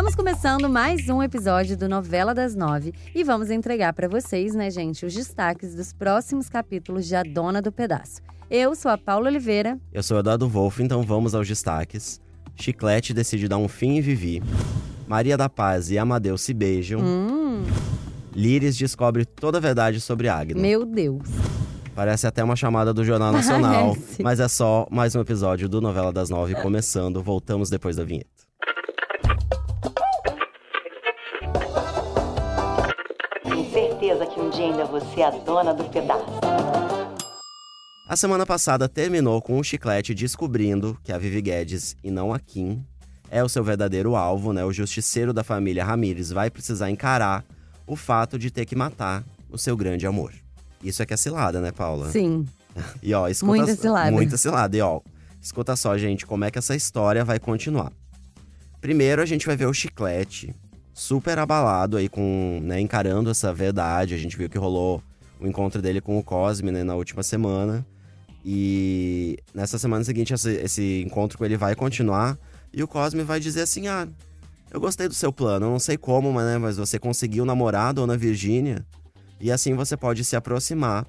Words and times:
Estamos 0.00 0.14
começando 0.14 0.66
mais 0.66 1.10
um 1.10 1.22
episódio 1.22 1.76
do 1.76 1.86
Novela 1.86 2.34
das 2.34 2.54
Nove 2.54 2.94
e 3.14 3.22
vamos 3.22 3.50
entregar 3.50 3.92
para 3.92 4.08
vocês, 4.08 4.54
né, 4.54 4.70
gente, 4.70 5.04
os 5.04 5.12
destaques 5.12 5.74
dos 5.74 5.92
próximos 5.92 6.48
capítulos 6.48 7.06
de 7.06 7.14
A 7.14 7.22
Dona 7.22 7.60
do 7.60 7.70
Pedaço. 7.70 8.22
Eu 8.50 8.74
sou 8.74 8.90
a 8.90 8.96
Paula 8.96 9.28
Oliveira. 9.28 9.78
Eu 9.92 10.02
sou 10.02 10.16
o 10.16 10.20
Eduardo 10.20 10.48
Wolff, 10.48 10.82
então 10.82 11.02
vamos 11.02 11.34
aos 11.34 11.46
destaques. 11.46 12.18
Chiclete 12.56 13.12
decide 13.12 13.46
dar 13.46 13.58
um 13.58 13.68
fim 13.68 13.98
em 13.98 14.00
Vivi. 14.00 14.42
Maria 15.06 15.36
da 15.36 15.50
Paz 15.50 15.90
e 15.90 15.98
Amadeus 15.98 16.40
se 16.40 16.54
beijam. 16.54 17.02
Hum, 17.02 17.62
Líris 18.34 18.78
descobre 18.78 19.26
toda 19.26 19.58
a 19.58 19.60
verdade 19.60 20.00
sobre 20.00 20.30
Agno. 20.30 20.62
meu 20.62 20.86
Deus. 20.86 21.28
Parece 21.94 22.26
até 22.26 22.42
uma 22.42 22.56
chamada 22.56 22.94
do 22.94 23.04
Jornal 23.04 23.32
Nacional, 23.34 23.94
Parece. 23.94 24.22
mas 24.22 24.40
é 24.40 24.48
só 24.48 24.86
mais 24.90 25.14
um 25.14 25.20
episódio 25.20 25.68
do 25.68 25.78
Novela 25.78 26.10
das 26.10 26.30
Nove 26.30 26.54
começando. 26.54 27.22
Voltamos 27.22 27.68
depois 27.68 27.96
da 27.96 28.02
vinheta. 28.02 28.39
Ainda 34.62 34.84
você 34.84 35.20
é 35.20 35.26
a 35.26 35.30
dona 35.30 35.72
do 35.72 35.84
pedaço. 35.84 36.24
A 38.06 38.16
semana 38.16 38.44
passada 38.44 38.88
terminou 38.88 39.40
com 39.40 39.58
o 39.58 39.64
Chiclete 39.64 40.14
descobrindo 40.14 40.98
que 41.04 41.12
a 41.12 41.18
Vivi 41.18 41.40
Guedes, 41.40 41.96
e 42.02 42.10
não 42.10 42.34
a 42.34 42.40
Kim, 42.40 42.84
é 43.30 43.42
o 43.42 43.48
seu 43.48 43.62
verdadeiro 43.62 44.16
alvo, 44.16 44.52
né? 44.52 44.64
O 44.64 44.72
justiceiro 44.72 45.32
da 45.32 45.44
família 45.44 45.84
Ramírez 45.84 46.30
vai 46.30 46.50
precisar 46.50 46.90
encarar 46.90 47.44
o 47.86 47.94
fato 47.94 48.38
de 48.38 48.50
ter 48.50 48.66
que 48.66 48.74
matar 48.74 49.24
o 49.48 49.56
seu 49.56 49.76
grande 49.76 50.06
amor. 50.06 50.32
Isso 50.82 51.02
é 51.02 51.06
que 51.06 51.14
é 51.14 51.16
cilada, 51.16 51.60
né, 51.60 51.70
Paula? 51.72 52.10
Sim. 52.10 52.46
E 53.02 53.12
ó, 53.12 53.26
escuta 53.28 53.56
Muita 53.56 53.74
cilada. 53.74 54.10
Muita 54.12 54.36
cilada. 54.36 54.76
E 54.76 54.80
ó, 54.80 55.00
escuta 55.40 55.74
só, 55.74 55.98
gente, 55.98 56.24
como 56.24 56.44
é 56.44 56.50
que 56.50 56.58
essa 56.58 56.74
história 56.76 57.24
vai 57.24 57.38
continuar. 57.38 57.92
Primeiro, 58.80 59.20
a 59.20 59.26
gente 59.26 59.44
vai 59.44 59.56
ver 59.56 59.66
o 59.66 59.74
Chiclete 59.74 60.54
super 60.92 61.38
abalado 61.38 61.96
aí 61.96 62.08
com, 62.08 62.60
né, 62.62 62.80
encarando 62.80 63.30
essa 63.30 63.52
verdade. 63.52 64.14
A 64.14 64.18
gente 64.18 64.36
viu 64.36 64.48
que 64.48 64.58
rolou 64.58 65.02
o 65.40 65.46
encontro 65.46 65.80
dele 65.80 66.00
com 66.00 66.18
o 66.18 66.22
Cosme, 66.22 66.70
né, 66.70 66.84
na 66.84 66.94
última 66.94 67.22
semana. 67.22 67.84
E 68.44 69.38
nessa 69.54 69.78
semana 69.78 70.04
seguinte, 70.04 70.32
esse, 70.32 70.52
esse 70.52 71.02
encontro 71.06 71.36
com 71.36 71.44
ele 71.44 71.56
vai 71.56 71.74
continuar. 71.74 72.38
E 72.72 72.82
o 72.82 72.88
Cosme 72.88 73.22
vai 73.22 73.40
dizer 73.40 73.62
assim: 73.62 73.88
Ah, 73.88 74.08
eu 74.70 74.80
gostei 74.80 75.08
do 75.08 75.14
seu 75.14 75.32
plano, 75.32 75.66
eu 75.66 75.70
não 75.70 75.78
sei 75.78 75.96
como, 75.96 76.32
mas, 76.32 76.46
né, 76.46 76.58
mas 76.58 76.76
você 76.76 76.98
conseguiu 76.98 77.44
namorar 77.44 77.88
a 77.88 77.92
dona 77.92 78.16
Virgínia. 78.16 78.84
E 79.40 79.50
assim 79.50 79.74
você 79.74 79.96
pode 79.96 80.24
se 80.24 80.36
aproximar 80.36 81.06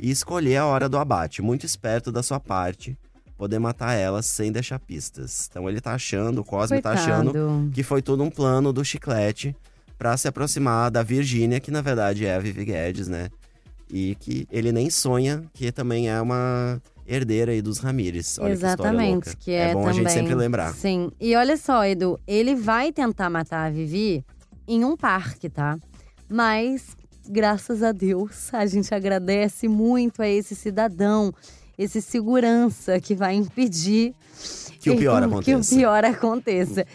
e 0.00 0.10
escolher 0.10 0.56
a 0.56 0.66
hora 0.66 0.88
do 0.88 0.98
abate. 0.98 1.42
Muito 1.42 1.64
esperto 1.64 2.10
da 2.10 2.22
sua 2.22 2.40
parte, 2.40 2.96
poder 3.36 3.58
matar 3.58 3.94
ela 3.94 4.22
sem 4.22 4.52
deixar 4.52 4.78
pistas. 4.78 5.48
Então 5.50 5.68
ele 5.68 5.80
tá 5.80 5.92
achando, 5.92 6.40
o 6.40 6.44
Cosme 6.44 6.80
tá 6.80 6.92
achando 6.92 7.32
Coitado. 7.32 7.70
que 7.72 7.82
foi 7.82 8.00
tudo 8.02 8.22
um 8.22 8.30
plano 8.30 8.72
do 8.72 8.84
Chiclete 8.84 9.56
pra 9.98 10.16
se 10.16 10.28
aproximar 10.28 10.90
da 10.90 11.02
Virgínia, 11.02 11.60
que 11.60 11.70
na 11.70 11.80
verdade 11.80 12.26
é 12.26 12.34
a 12.34 12.38
Vivi 12.38 12.64
Guedes, 12.64 13.08
né? 13.08 13.28
E 13.90 14.16
que 14.16 14.46
ele 14.50 14.72
nem 14.72 14.90
sonha 14.90 15.44
que 15.52 15.70
também 15.70 16.08
é 16.08 16.20
uma 16.20 16.80
herdeira 17.06 17.52
aí 17.52 17.60
dos 17.60 17.78
Ramírez. 17.78 18.38
Olha 18.38 18.48
que 18.48 18.52
Exatamente, 18.52 19.26
louca. 19.26 19.34
que 19.38 19.50
é, 19.52 19.72
bom 19.72 19.80
também. 19.84 19.90
a 19.90 19.92
gente 19.92 20.12
sempre 20.12 20.34
lembrar. 20.34 20.72
Sim. 20.74 21.10
E 21.20 21.36
olha 21.36 21.56
só, 21.56 21.84
Edu, 21.84 22.18
ele 22.26 22.54
vai 22.54 22.92
tentar 22.92 23.28
matar 23.28 23.66
a 23.66 23.70
Vivi 23.70 24.24
em 24.66 24.84
um 24.84 24.96
parque, 24.96 25.48
tá? 25.50 25.78
Mas, 26.28 26.96
graças 27.28 27.82
a 27.82 27.92
Deus, 27.92 28.52
a 28.54 28.64
gente 28.66 28.94
agradece 28.94 29.68
muito 29.68 30.22
a 30.22 30.28
esse 30.28 30.54
cidadão, 30.54 31.32
esse 31.78 32.00
segurança 32.00 33.00
que 33.00 33.14
vai 33.14 33.34
impedir 33.34 34.14
Que 34.80 34.90
o 34.90 34.96
pior 34.96 35.20
que 35.42 35.50
aconteça. 35.52 35.74
o 35.74 35.78
pior 35.78 36.04
aconteça. 36.04 36.86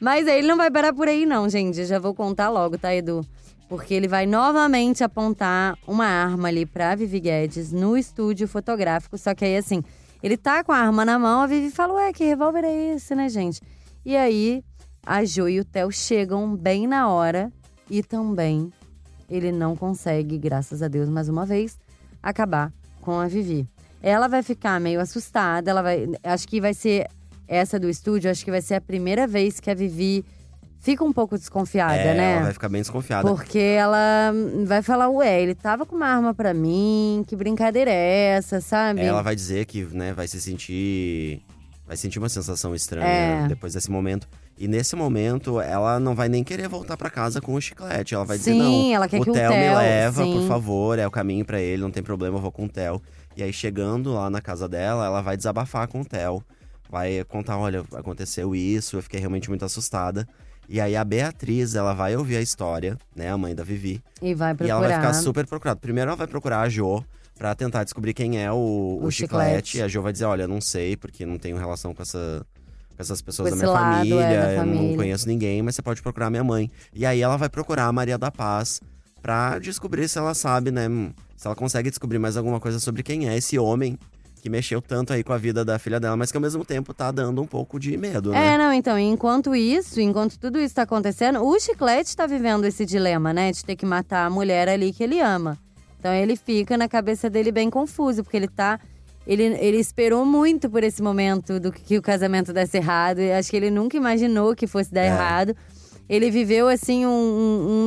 Mas 0.00 0.28
aí 0.28 0.38
ele 0.38 0.48
não 0.48 0.56
vai 0.56 0.70
parar 0.70 0.92
por 0.92 1.08
aí, 1.08 1.26
não, 1.26 1.48
gente. 1.48 1.80
Eu 1.80 1.86
já 1.86 1.98
vou 1.98 2.14
contar 2.14 2.48
logo, 2.48 2.78
tá, 2.78 2.94
Edu? 2.94 3.24
Porque 3.68 3.92
ele 3.92 4.08
vai 4.08 4.26
novamente 4.26 5.02
apontar 5.04 5.76
uma 5.86 6.06
arma 6.06 6.48
ali 6.48 6.64
pra 6.64 6.94
Vivi 6.94 7.20
Guedes 7.20 7.72
no 7.72 7.96
estúdio 7.98 8.46
fotográfico. 8.48 9.18
Só 9.18 9.34
que 9.34 9.44
aí, 9.44 9.56
assim, 9.56 9.82
ele 10.22 10.36
tá 10.36 10.62
com 10.64 10.72
a 10.72 10.78
arma 10.78 11.04
na 11.04 11.18
mão, 11.18 11.42
a 11.42 11.46
Vivi 11.46 11.70
fala, 11.70 11.94
ué, 11.94 12.12
que 12.12 12.24
revólver 12.24 12.64
é 12.64 12.94
esse, 12.94 13.14
né, 13.14 13.28
gente? 13.28 13.60
E 14.06 14.16
aí, 14.16 14.62
a 15.04 15.24
Jo 15.24 15.48
e 15.48 15.60
o 15.60 15.64
Theo 15.64 15.90
chegam 15.90 16.54
bem 16.56 16.86
na 16.86 17.08
hora 17.08 17.52
e 17.90 18.02
também 18.02 18.72
ele 19.28 19.52
não 19.52 19.76
consegue, 19.76 20.38
graças 20.38 20.80
a 20.82 20.88
Deus, 20.88 21.08
mais 21.08 21.28
uma 21.28 21.44
vez, 21.44 21.76
acabar 22.22 22.72
com 23.02 23.18
a 23.18 23.26
Vivi. 23.26 23.66
Ela 24.02 24.28
vai 24.28 24.42
ficar 24.42 24.80
meio 24.80 25.00
assustada, 25.00 25.70
ela 25.70 25.82
vai. 25.82 26.06
Acho 26.22 26.46
que 26.46 26.60
vai 26.60 26.74
ser 26.74 27.06
essa 27.46 27.78
do 27.80 27.88
estúdio, 27.88 28.30
acho 28.30 28.44
que 28.44 28.50
vai 28.50 28.60
ser 28.62 28.74
a 28.74 28.80
primeira 28.80 29.26
vez 29.26 29.58
que 29.58 29.70
a 29.70 29.74
Vivi 29.74 30.24
fica 30.80 31.02
um 31.02 31.12
pouco 31.12 31.36
desconfiada, 31.36 31.94
é, 31.94 32.14
né? 32.14 32.32
ela 32.34 32.42
vai 32.44 32.52
ficar 32.52 32.68
bem 32.68 32.80
desconfiada. 32.80 33.28
Porque 33.28 33.58
ela 33.58 34.32
vai 34.66 34.82
falar, 34.82 35.08
ué, 35.10 35.42
ele 35.42 35.54
tava 35.54 35.84
com 35.84 35.96
uma 35.96 36.06
arma 36.06 36.32
pra 36.32 36.54
mim, 36.54 37.24
que 37.26 37.34
brincadeira 37.34 37.90
é 37.90 38.36
essa, 38.36 38.60
sabe? 38.60 39.00
Ela 39.00 39.22
vai 39.22 39.34
dizer 39.34 39.64
que, 39.66 39.82
né, 39.84 40.12
vai 40.12 40.28
se 40.28 40.40
sentir. 40.40 41.42
Vai 41.86 41.96
sentir 41.96 42.18
uma 42.18 42.28
sensação 42.28 42.74
estranha 42.74 43.06
É. 43.44 43.48
depois 43.48 43.72
desse 43.72 43.90
momento. 43.90 44.28
E 44.58 44.68
nesse 44.68 44.94
momento, 44.94 45.58
ela 45.58 45.98
não 45.98 46.14
vai 46.14 46.28
nem 46.28 46.44
querer 46.44 46.68
voltar 46.68 46.98
pra 46.98 47.08
casa 47.08 47.40
com 47.40 47.54
o 47.54 47.60
chiclete. 47.60 48.14
Ela 48.14 48.26
vai 48.26 48.36
dizer, 48.36 48.52
Sim, 48.52 48.58
não, 48.90 48.94
ela 48.94 49.08
quer 49.08 49.20
o 49.20 49.24
que 49.24 49.30
o 49.30 49.32
Theo 49.32 49.50
me 49.50 49.56
Theo, 49.56 49.76
leva, 49.78 50.22
sim. 50.22 50.32
por 50.34 50.46
favor, 50.46 50.98
é 50.98 51.06
o 51.06 51.10
caminho 51.10 51.46
pra 51.46 51.58
ele, 51.60 51.80
não 51.80 51.90
tem 51.90 52.02
problema, 52.02 52.36
eu 52.36 52.42
vou 52.42 52.52
com 52.52 52.66
o 52.66 52.68
Theo. 52.68 53.00
E 53.38 53.42
aí, 53.44 53.52
chegando 53.52 54.12
lá 54.14 54.28
na 54.28 54.40
casa 54.40 54.68
dela, 54.68 55.06
ela 55.06 55.20
vai 55.22 55.36
desabafar 55.36 55.86
com 55.86 56.00
o 56.00 56.04
Theo. 56.04 56.42
Vai 56.90 57.22
contar, 57.28 57.56
olha, 57.56 57.84
aconteceu 57.94 58.52
isso, 58.52 58.96
eu 58.96 59.02
fiquei 59.02 59.20
realmente 59.20 59.48
muito 59.48 59.64
assustada. 59.64 60.26
E 60.68 60.80
aí, 60.80 60.96
a 60.96 61.04
Beatriz, 61.04 61.76
ela 61.76 61.94
vai 61.94 62.16
ouvir 62.16 62.36
a 62.36 62.40
história, 62.40 62.98
né, 63.14 63.30
a 63.30 63.38
mãe 63.38 63.54
da 63.54 63.62
Vivi. 63.62 64.02
E 64.20 64.34
vai 64.34 64.50
E 64.52 64.56
procurar. 64.56 64.74
ela 64.76 64.88
vai 64.88 64.96
ficar 64.96 65.14
super 65.14 65.46
procurada. 65.46 65.78
Primeiro 65.78 66.08
ela 66.10 66.16
vai 66.16 66.26
procurar 66.26 66.62
a 66.62 66.68
Jo 66.68 67.04
pra 67.38 67.54
tentar 67.54 67.84
descobrir 67.84 68.12
quem 68.12 68.42
é 68.42 68.50
o, 68.50 68.56
O 69.00 69.04
o 69.04 69.10
chiclete. 69.12 69.68
chiclete. 69.68 69.78
E 69.78 69.82
a 69.82 69.86
Jo 69.88 70.02
vai 70.02 70.12
dizer, 70.12 70.24
olha, 70.24 70.42
eu 70.42 70.48
não 70.48 70.60
sei, 70.60 70.96
porque 70.96 71.24
não 71.24 71.38
tenho 71.38 71.56
relação 71.56 71.94
com, 71.94 72.02
essa, 72.02 72.44
com 72.96 73.00
essas 73.00 73.22
pessoas 73.22 73.50
da 73.50 73.56
minha 73.56 73.70
lado, 73.70 73.94
família. 73.98 74.20
é, 74.20 74.36
da 74.46 74.52
eu 74.54 74.66
não 74.66 74.74
família. 74.74 74.96
conheço 74.96 75.28
ninguém, 75.28 75.62
mas 75.62 75.76
você 75.76 75.82
pode 75.82 76.02
procurar 76.02 76.28
minha 76.28 76.42
mãe. 76.42 76.68
E 76.92 77.06
aí 77.06 77.20
ela 77.22 77.36
vai 77.36 77.48
procurar 77.48 77.84
a 77.86 77.92
Maria 77.92 78.18
da 78.18 78.32
Paz 78.32 78.80
pra 79.22 79.58
descobrir 79.58 80.08
se 80.08 80.18
ela 80.18 80.34
sabe, 80.34 80.70
né? 80.70 80.88
hum, 80.88 81.12
Se 81.36 81.46
ela 81.46 81.56
consegue 81.56 81.88
descobrir 81.90 82.18
mais 82.18 82.36
alguma 82.36 82.58
coisa 82.60 82.78
sobre 82.80 83.02
quem 83.02 83.28
é 83.28 83.36
esse 83.36 83.58
homem 83.58 83.98
que 84.40 84.48
mexeu 84.48 84.80
tanto 84.80 85.12
aí 85.12 85.24
com 85.24 85.32
a 85.32 85.36
vida 85.38 85.64
da 85.64 85.78
filha 85.80 85.98
dela, 85.98 86.16
mas 86.16 86.30
que 86.30 86.36
ao 86.36 86.40
mesmo 86.40 86.64
tempo 86.64 86.94
tá 86.94 87.10
dando 87.10 87.42
um 87.42 87.46
pouco 87.46 87.78
de 87.78 87.96
medo, 87.96 88.30
né? 88.30 88.54
É, 88.54 88.58
não, 88.58 88.72
então, 88.72 88.96
enquanto 88.98 89.54
isso, 89.54 90.00
enquanto 90.00 90.38
tudo 90.38 90.60
isso 90.60 90.76
tá 90.76 90.82
acontecendo, 90.82 91.42
o 91.42 91.58
Chiclete 91.58 92.16
tá 92.16 92.24
vivendo 92.26 92.64
esse 92.64 92.86
dilema, 92.86 93.32
né? 93.32 93.50
De 93.50 93.64
ter 93.64 93.74
que 93.74 93.84
matar 93.84 94.26
a 94.26 94.30
mulher 94.30 94.68
ali 94.68 94.92
que 94.92 95.02
ele 95.02 95.20
ama. 95.20 95.58
Então 95.98 96.12
ele 96.14 96.36
fica 96.36 96.76
na 96.78 96.88
cabeça 96.88 97.28
dele 97.28 97.50
bem 97.50 97.68
confuso, 97.68 98.22
porque 98.22 98.36
ele 98.36 98.46
tá. 98.48 98.78
Ele, 99.26 99.42
ele 99.42 99.76
esperou 99.78 100.24
muito 100.24 100.70
por 100.70 100.82
esse 100.84 101.02
momento 101.02 101.58
do 101.60 101.70
que, 101.72 101.82
que 101.82 101.98
o 101.98 102.02
casamento 102.02 102.52
desse 102.52 102.76
errado. 102.78 103.18
E 103.20 103.32
acho 103.32 103.50
que 103.50 103.56
ele 103.56 103.70
nunca 103.70 103.96
imaginou 103.96 104.54
que 104.54 104.66
fosse 104.68 104.92
dar 104.94 105.02
É. 105.02 105.06
errado. 105.08 105.56
Ele 106.08 106.30
viveu, 106.30 106.68
assim, 106.68 107.04
um, 107.04 107.10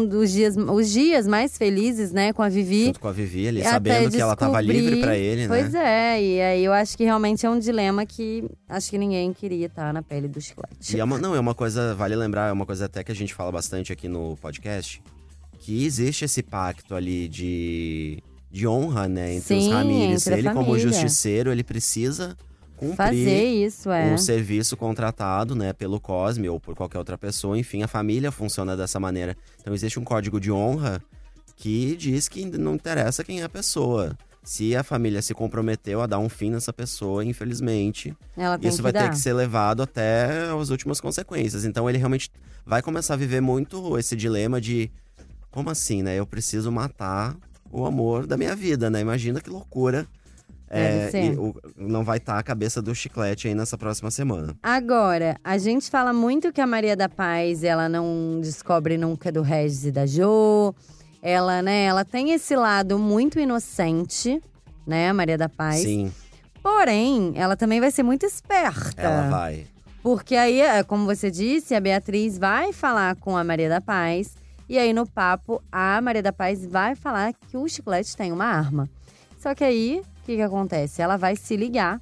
um, 0.03 0.05
dos 0.05 0.31
dias, 0.31 0.55
os 0.55 0.91
dias 0.91 1.25
mais 1.25 1.57
felizes, 1.57 2.11
né, 2.11 2.31
com 2.31 2.43
a 2.43 2.49
Vivi. 2.49 2.85
Junto 2.85 2.99
com 2.99 3.07
a 3.07 3.11
Vivi 3.11 3.47
ali, 3.47 3.61
Até 3.61 3.71
sabendo 3.71 4.11
que 4.11 4.21
ela 4.21 4.35
tava 4.35 4.57
descobrir- 4.59 4.79
livre 4.79 5.01
pra 5.01 5.17
ele, 5.17 5.41
né? 5.41 5.47
Pois 5.47 5.73
é, 5.73 6.21
e 6.23 6.39
aí 6.41 6.63
eu 6.63 6.71
acho 6.71 6.95
que 6.95 7.03
realmente 7.03 7.45
é 7.45 7.49
um 7.49 7.57
dilema 7.57 8.05
que 8.05 8.43
acho 8.69 8.91
que 8.91 8.97
ninguém 8.99 9.33
queria 9.33 9.65
estar 9.65 9.91
na 9.91 10.03
pele 10.03 10.27
do 10.27 10.39
chiclete. 10.39 10.95
E 10.95 10.99
é 10.99 11.03
uma, 11.03 11.17
não, 11.17 11.33
é 11.35 11.39
uma 11.39 11.55
coisa, 11.55 11.95
vale 11.95 12.15
lembrar, 12.15 12.49
é 12.49 12.51
uma 12.51 12.65
coisa 12.65 12.85
até 12.85 13.03
que 13.03 13.11
a 13.11 13.15
gente 13.15 13.33
fala 13.33 13.51
bastante 13.51 13.91
aqui 13.91 14.07
no 14.07 14.37
podcast, 14.37 15.01
que 15.57 15.83
existe 15.83 16.23
esse 16.25 16.43
pacto 16.43 16.93
ali 16.93 17.27
de, 17.27 18.19
de 18.51 18.67
honra, 18.67 19.07
né, 19.07 19.33
entre 19.33 19.55
os 19.55 19.63
Sim, 19.63 20.03
entre 20.13 20.33
a 20.33 20.37
Ele, 20.37 20.49
como 20.49 20.65
família. 20.67 20.79
justiceiro, 20.91 21.51
ele 21.51 21.63
precisa 21.63 22.37
cumprir 22.81 22.95
Fazer 22.95 23.45
isso, 23.45 23.91
é. 23.91 24.11
o 24.11 24.17
serviço 24.17 24.75
contratado, 24.75 25.53
né, 25.53 25.71
pelo 25.71 25.99
Cosme 25.99 26.49
ou 26.49 26.59
por 26.59 26.75
qualquer 26.75 26.97
outra 26.97 27.15
pessoa. 27.15 27.57
Enfim, 27.57 27.83
a 27.83 27.87
família 27.87 28.31
funciona 28.31 28.75
dessa 28.75 28.99
maneira. 28.99 29.37
Então 29.59 29.71
existe 29.71 29.99
um 29.99 30.03
código 30.03 30.39
de 30.39 30.51
honra 30.51 30.99
que 31.55 31.95
diz 31.95 32.27
que 32.27 32.43
não 32.43 32.73
interessa 32.73 33.23
quem 33.23 33.41
é 33.41 33.43
a 33.43 33.49
pessoa. 33.49 34.17
Se 34.43 34.75
a 34.75 34.83
família 34.83 35.21
se 35.21 35.35
comprometeu 35.35 36.01
a 36.01 36.07
dar 36.07 36.17
um 36.17 36.27
fim 36.27 36.49
nessa 36.49 36.73
pessoa, 36.73 37.23
infelizmente, 37.23 38.17
isso 38.63 38.81
vai 38.81 38.91
dar. 38.91 39.03
ter 39.03 39.09
que 39.11 39.19
ser 39.19 39.33
levado 39.33 39.83
até 39.83 40.49
as 40.59 40.71
últimas 40.71 40.99
consequências. 40.99 41.63
Então 41.63 41.87
ele 41.87 41.99
realmente 41.99 42.31
vai 42.65 42.81
começar 42.81 43.13
a 43.13 43.17
viver 43.17 43.41
muito 43.41 43.95
esse 43.99 44.15
dilema 44.15 44.59
de 44.59 44.89
como 45.51 45.69
assim, 45.69 46.01
né? 46.01 46.15
Eu 46.17 46.25
preciso 46.25 46.71
matar 46.71 47.37
o 47.71 47.85
amor 47.85 48.25
da 48.25 48.35
minha 48.35 48.55
vida, 48.55 48.89
né? 48.89 49.01
Imagina 49.01 49.39
que 49.39 49.49
loucura. 49.51 50.07
Ser. 51.11 51.33
e 51.33 51.37
o- 51.37 51.53
não 51.75 52.03
vai 52.03 52.17
estar 52.17 52.37
a 52.39 52.43
cabeça 52.43 52.81
do 52.81 52.93
chiclete 52.95 53.47
aí 53.47 53.53
nessa 53.55 53.77
próxima 53.77 54.09
semana. 54.11 54.55
Agora, 54.63 55.37
a 55.43 55.57
gente 55.57 55.89
fala 55.89 56.13
muito 56.13 56.51
que 56.53 56.61
a 56.61 56.67
Maria 56.67 56.95
da 56.95 57.09
Paz, 57.09 57.63
ela 57.63 57.89
não 57.89 58.39
descobre 58.41 58.97
nunca 58.97 59.31
do 59.31 59.41
Regis 59.41 59.85
e 59.85 59.91
da 59.91 60.05
Jo. 60.05 60.73
Ela, 61.21 61.61
né, 61.61 61.83
ela 61.83 62.03
tem 62.05 62.31
esse 62.31 62.55
lado 62.55 62.97
muito 62.97 63.39
inocente, 63.39 64.41
né, 64.87 65.09
a 65.09 65.13
Maria 65.13 65.37
da 65.37 65.47
Paz. 65.49 65.81
Sim, 65.81 66.11
Porém, 66.63 67.33
ela 67.35 67.55
também 67.55 67.79
vai 67.79 67.89
ser 67.91 68.03
muito 68.03 68.25
esperta. 68.25 69.01
ela 69.01 69.29
vai. 69.29 69.65
Porque 70.03 70.35
aí, 70.35 70.61
é, 70.61 70.83
como 70.83 71.05
você 71.05 71.29
disse, 71.31 71.73
a 71.75 71.79
Beatriz 71.79 72.37
vai 72.37 72.71
falar 72.71 73.15
com 73.15 73.35
a 73.35 73.43
Maria 73.43 73.67
da 73.69 73.81
Paz. 73.81 74.35
E 74.69 74.77
aí, 74.77 74.93
no 74.93 75.05
papo, 75.07 75.61
a 75.71 75.99
Maria 76.01 76.23
da 76.23 76.31
Paz 76.31 76.65
vai 76.65 76.95
falar 76.95 77.33
que 77.33 77.57
o 77.57 77.67
chiclete 77.67 78.15
tem 78.15 78.31
uma 78.31 78.45
arma. 78.45 78.89
Só 79.39 79.53
que 79.55 79.63
aí, 79.63 80.01
que, 80.31 80.37
que 80.37 80.41
acontece? 80.41 81.01
Ela 81.01 81.17
vai 81.17 81.35
se 81.35 81.55
ligar 81.55 81.99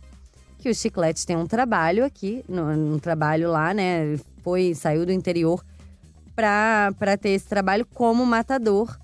que 0.58 0.70
o 0.70 0.76
chiclete 0.76 1.26
tem 1.26 1.36
um 1.38 1.48
trabalho 1.48 2.04
aqui, 2.06 2.44
um 2.50 3.00
trabalho 3.00 3.50
lá, 3.50 3.74
né? 3.74 4.18
Foi, 4.44 4.74
saiu 4.76 5.06
do 5.06 5.12
interior 5.12 5.64
pra, 6.36 6.92
pra 6.98 7.18
ter 7.18 7.30
esse 7.30 7.48
trabalho 7.48 7.86
como 7.86 8.26
matador. 8.26 8.98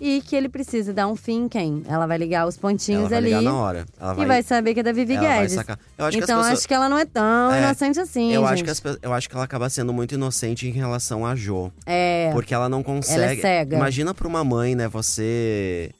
E 0.00 0.20
que 0.22 0.36
ele 0.36 0.48
precisa 0.48 0.92
dar 0.94 1.08
um 1.08 1.16
fim 1.16 1.46
em 1.46 1.48
quem? 1.48 1.82
Ela 1.88 2.06
vai 2.06 2.16
ligar 2.18 2.46
os 2.46 2.56
pontinhos 2.56 3.00
Ela 3.00 3.08
vai 3.08 3.18
ali 3.18 3.26
ligar 3.30 3.42
na 3.42 3.54
hora. 3.56 3.84
Ela 4.00 4.22
e 4.22 4.26
vai 4.26 4.42
saber 4.44 4.72
que 4.72 4.78
é 4.78 4.82
da 4.84 4.92
Vivi 4.92 5.14
ela 5.14 5.26
vai 5.26 5.38
Guedes. 5.38 5.54
sacar. 5.54 5.76
Eu 5.98 6.04
acho 6.04 6.16
que 6.18 6.22
as 6.22 6.30
então 6.30 6.38
pessoas- 6.40 6.58
acho 6.60 6.68
que 6.68 6.74
ela 6.74 6.88
não 6.88 6.98
é 6.98 7.04
tão 7.04 7.50
É, 7.52 7.64
inocente 7.64 7.98
assim, 7.98 8.32
eu 8.32 8.42
gente. 8.42 8.52
acho, 8.52 8.64
que 8.64 8.70
as 8.70 8.98
eu 9.02 9.12
acho 9.12 9.28
que 9.28 9.34
ela 9.34 9.44
acaba 9.44 9.68
sendo 9.68 9.92
muito 9.92 10.14
inocente 10.14 10.68
em 10.68 10.70
relação 10.70 11.26
a 11.26 11.34
Jo. 11.34 11.72
É, 11.84 12.30
Porque 12.32 12.54
ela 12.54 12.68
não 12.68 12.80
consegue. 12.80 13.20
ela 13.22 13.32
é 13.32 13.36
cega. 13.38 13.76
Imagina 13.76 14.14
pra 14.14 14.28
uma 14.28 14.44
mãe, 14.44 14.76
né, 14.76 14.86
você 14.86 15.90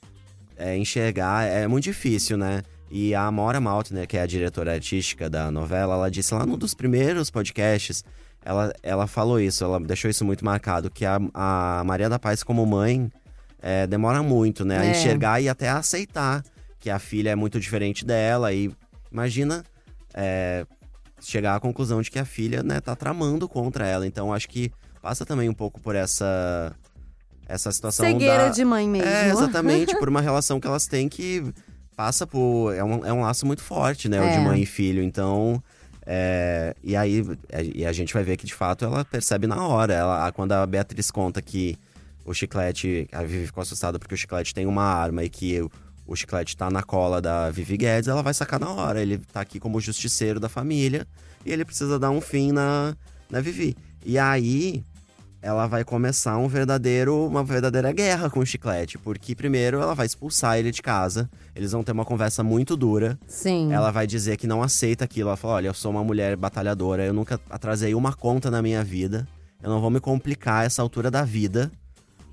é, 0.59 0.77
enxergar. 0.77 1.45
É 1.45 1.67
muito 1.67 1.85
difícil, 1.85 2.37
né? 2.37 2.63
E 2.91 3.15
a 3.15 3.23
Amora 3.27 3.61
Malt, 3.61 3.91
né, 3.91 4.07
que 4.07 4.17
é 4.17 4.23
a 4.23 4.27
diretora 4.27 4.73
artística 4.73 5.29
da 5.29 5.51
novela, 5.51 5.95
ela 5.95 6.11
disse 6.11 6.35
lá 6.35 6.45
num 6.47 6.57
dos 6.57 6.73
primeiros 6.75 7.31
podcasts, 7.31 8.03
ela, 8.43 8.73
ela 8.83 9.07
falou 9.07 9.39
isso, 9.39 9.63
ela 9.63 9.79
deixou 9.79 10.11
isso 10.11 10.25
muito 10.25 10.43
marcado, 10.43 10.91
que 10.91 11.05
a, 11.05 11.19
a 11.35 11.83
Maria 11.85 12.09
da 12.09 12.19
Paz, 12.19 12.43
como 12.43 12.65
mãe, 12.65 13.11
é, 13.61 13.87
demora 13.87 14.23
muito, 14.23 14.65
né? 14.65 14.79
A 14.79 14.85
É. 14.87 14.91
enxergar 14.91 15.41
e 15.41 15.49
até 15.51 15.69
a 15.69 15.79
aceitar 15.79 16.43
que 16.81 16.89
a 16.89 16.99
filha 16.99 17.31
é 17.31 17.35
muito 17.35 17.61
diferente 17.61 18.05
dela. 18.07 18.53
E 18.55 18.71
imagina 19.13 19.63
é, 20.15 20.65
chegar 21.21 21.57
à 21.57 21.61
conclusão 21.61 22.01
de 22.01 22.11
que 22.11 22.19
a 22.19 22.25
filha, 22.25 22.63
né, 22.63 22.81
tá 22.81 22.97
tramando 22.97 23.49
contra 23.49 23.87
ela. 23.87 24.07
Então 24.07 24.33
acho 24.33 24.49
que 24.49 24.73
passa 25.03 25.27
também 25.27 25.49
um 25.49 25.55
pouco 25.55 25.81
por 25.81 25.95
essa 25.95 26.73
essa 27.49 27.73
situação 27.73 28.05
cegueira 28.07 28.45
da... 28.45 28.49
de 28.51 28.65
mãe 28.65 28.89
mesmo. 28.89 29.09
É, 29.09 29.31
exatamente, 29.31 29.97
por 29.99 30.09
uma 30.09 30.21
relação 30.21 30.61
que 30.61 30.67
elas 30.67 30.87
têm 30.87 31.09
que 31.09 31.43
passa 31.97 32.27
por. 32.27 32.73
É 32.75 32.85
um, 32.85 33.05
é 33.05 33.13
um 33.13 33.23
laço 33.23 33.47
muito 33.47 33.63
forte, 33.63 34.09
né? 34.09 34.21
O 34.21 34.29
de 34.31 34.37
É. 34.37 34.41
mãe 34.41 34.63
e 34.63 34.67
filho. 34.67 35.03
Então. 35.03 35.63
é, 36.07 36.75
e 36.83 36.95
aí 36.95 37.25
é, 37.51 37.65
e 37.75 37.85
a 37.85 37.93
gente 37.93 38.15
vai 38.15 38.23
ver 38.23 38.37
que 38.37 38.47
de 38.47 38.55
fato 38.55 38.85
ela 38.85 39.05
percebe 39.05 39.47
na 39.47 39.67
hora. 39.67 39.93
Ela, 39.95 40.31
quando 40.33 40.53
a 40.53 40.65
Beatriz 40.67 41.11
conta 41.11 41.43
que 41.43 41.77
o 42.25 42.35
chiclete. 42.35 43.09
A 43.11 43.23
Vivi 43.23 43.47
ficou 43.47 43.63
assustada 43.63 43.99
porque 43.99 44.15
o 44.15 44.19
chiclete 44.19 44.55
tem 44.55 44.67
uma 44.67 44.83
arma 44.83 45.25
e 45.25 45.29
que 45.31 45.61
o, 45.63 45.71
o 46.07 46.15
chiclete 46.15 46.57
tá 46.57 46.71
na 46.71 46.83
cola 46.83 47.21
da 47.21 47.51
Vivi 47.51 47.77
Guedes, 47.77 48.09
ela 48.09 48.23
vai 48.23 48.35
sacar 48.35 48.61
na 48.61 48.71
hora. 48.71 49.01
Ele 49.01 49.19
tá 49.19 49.41
aqui 49.41 49.59
como 49.59 49.81
justiceiro 49.81 50.39
da 50.39 50.49
família 50.49 51.07
e 51.45 51.53
ele 51.53 51.65
precisa 51.65 51.99
dar 51.99 52.11
um 52.11 52.21
fim 52.21 52.53
na, 52.53 52.95
na 53.31 53.41
Vivi. 53.41 53.77
E 54.05 54.19
aí 54.19 54.85
ela 55.41 55.67
vai 55.67 55.85
começar 55.85 56.37
um 56.37 56.49
verdadeiro, 56.49 57.27
uma 57.27 57.45
verdadeira 57.45 57.93
guerra 57.93 58.29
com 58.29 58.41
o 58.41 58.47
chiclete, 58.47 58.99
porque 58.99 59.35
primeiro 59.35 59.81
ela 59.81 59.95
vai 59.95 60.07
expulsar 60.07 60.59
ele 60.59 60.71
de 60.71 60.83
casa. 60.83 61.31
Eles 61.55 61.73
vão 61.73 61.85
ter 61.85 61.93
uma 61.93 62.05
conversa 62.05 62.43
muito 62.43 62.77
dura. 62.77 63.19
Sim. 63.27 63.73
Ela 63.73 63.91
vai 63.91 64.07
dizer 64.07 64.37
que 64.37 64.47
não 64.47 64.63
aceita 64.63 65.05
aquilo. 65.05 65.29
Ela 65.29 65.37
fala: 65.37 65.55
"Olha, 65.55 65.69
eu 65.69 65.75
sou 65.75 65.91
uma 65.91 66.03
mulher 66.03 66.37
batalhadora, 66.37 67.05
eu 67.05 67.13
nunca 67.13 67.41
atrasei 67.49 67.95
uma 67.95 68.13
conta 68.13 68.51
na 68.51 68.61
minha 68.61 68.83
vida. 68.83 69.27
Eu 69.63 69.71
não 69.71 69.81
vou 69.81 69.91
me 69.91 70.01
complicar 70.01 70.67
essa 70.67 70.83
altura 70.83 71.11
da 71.11 71.25
vida 71.25 71.71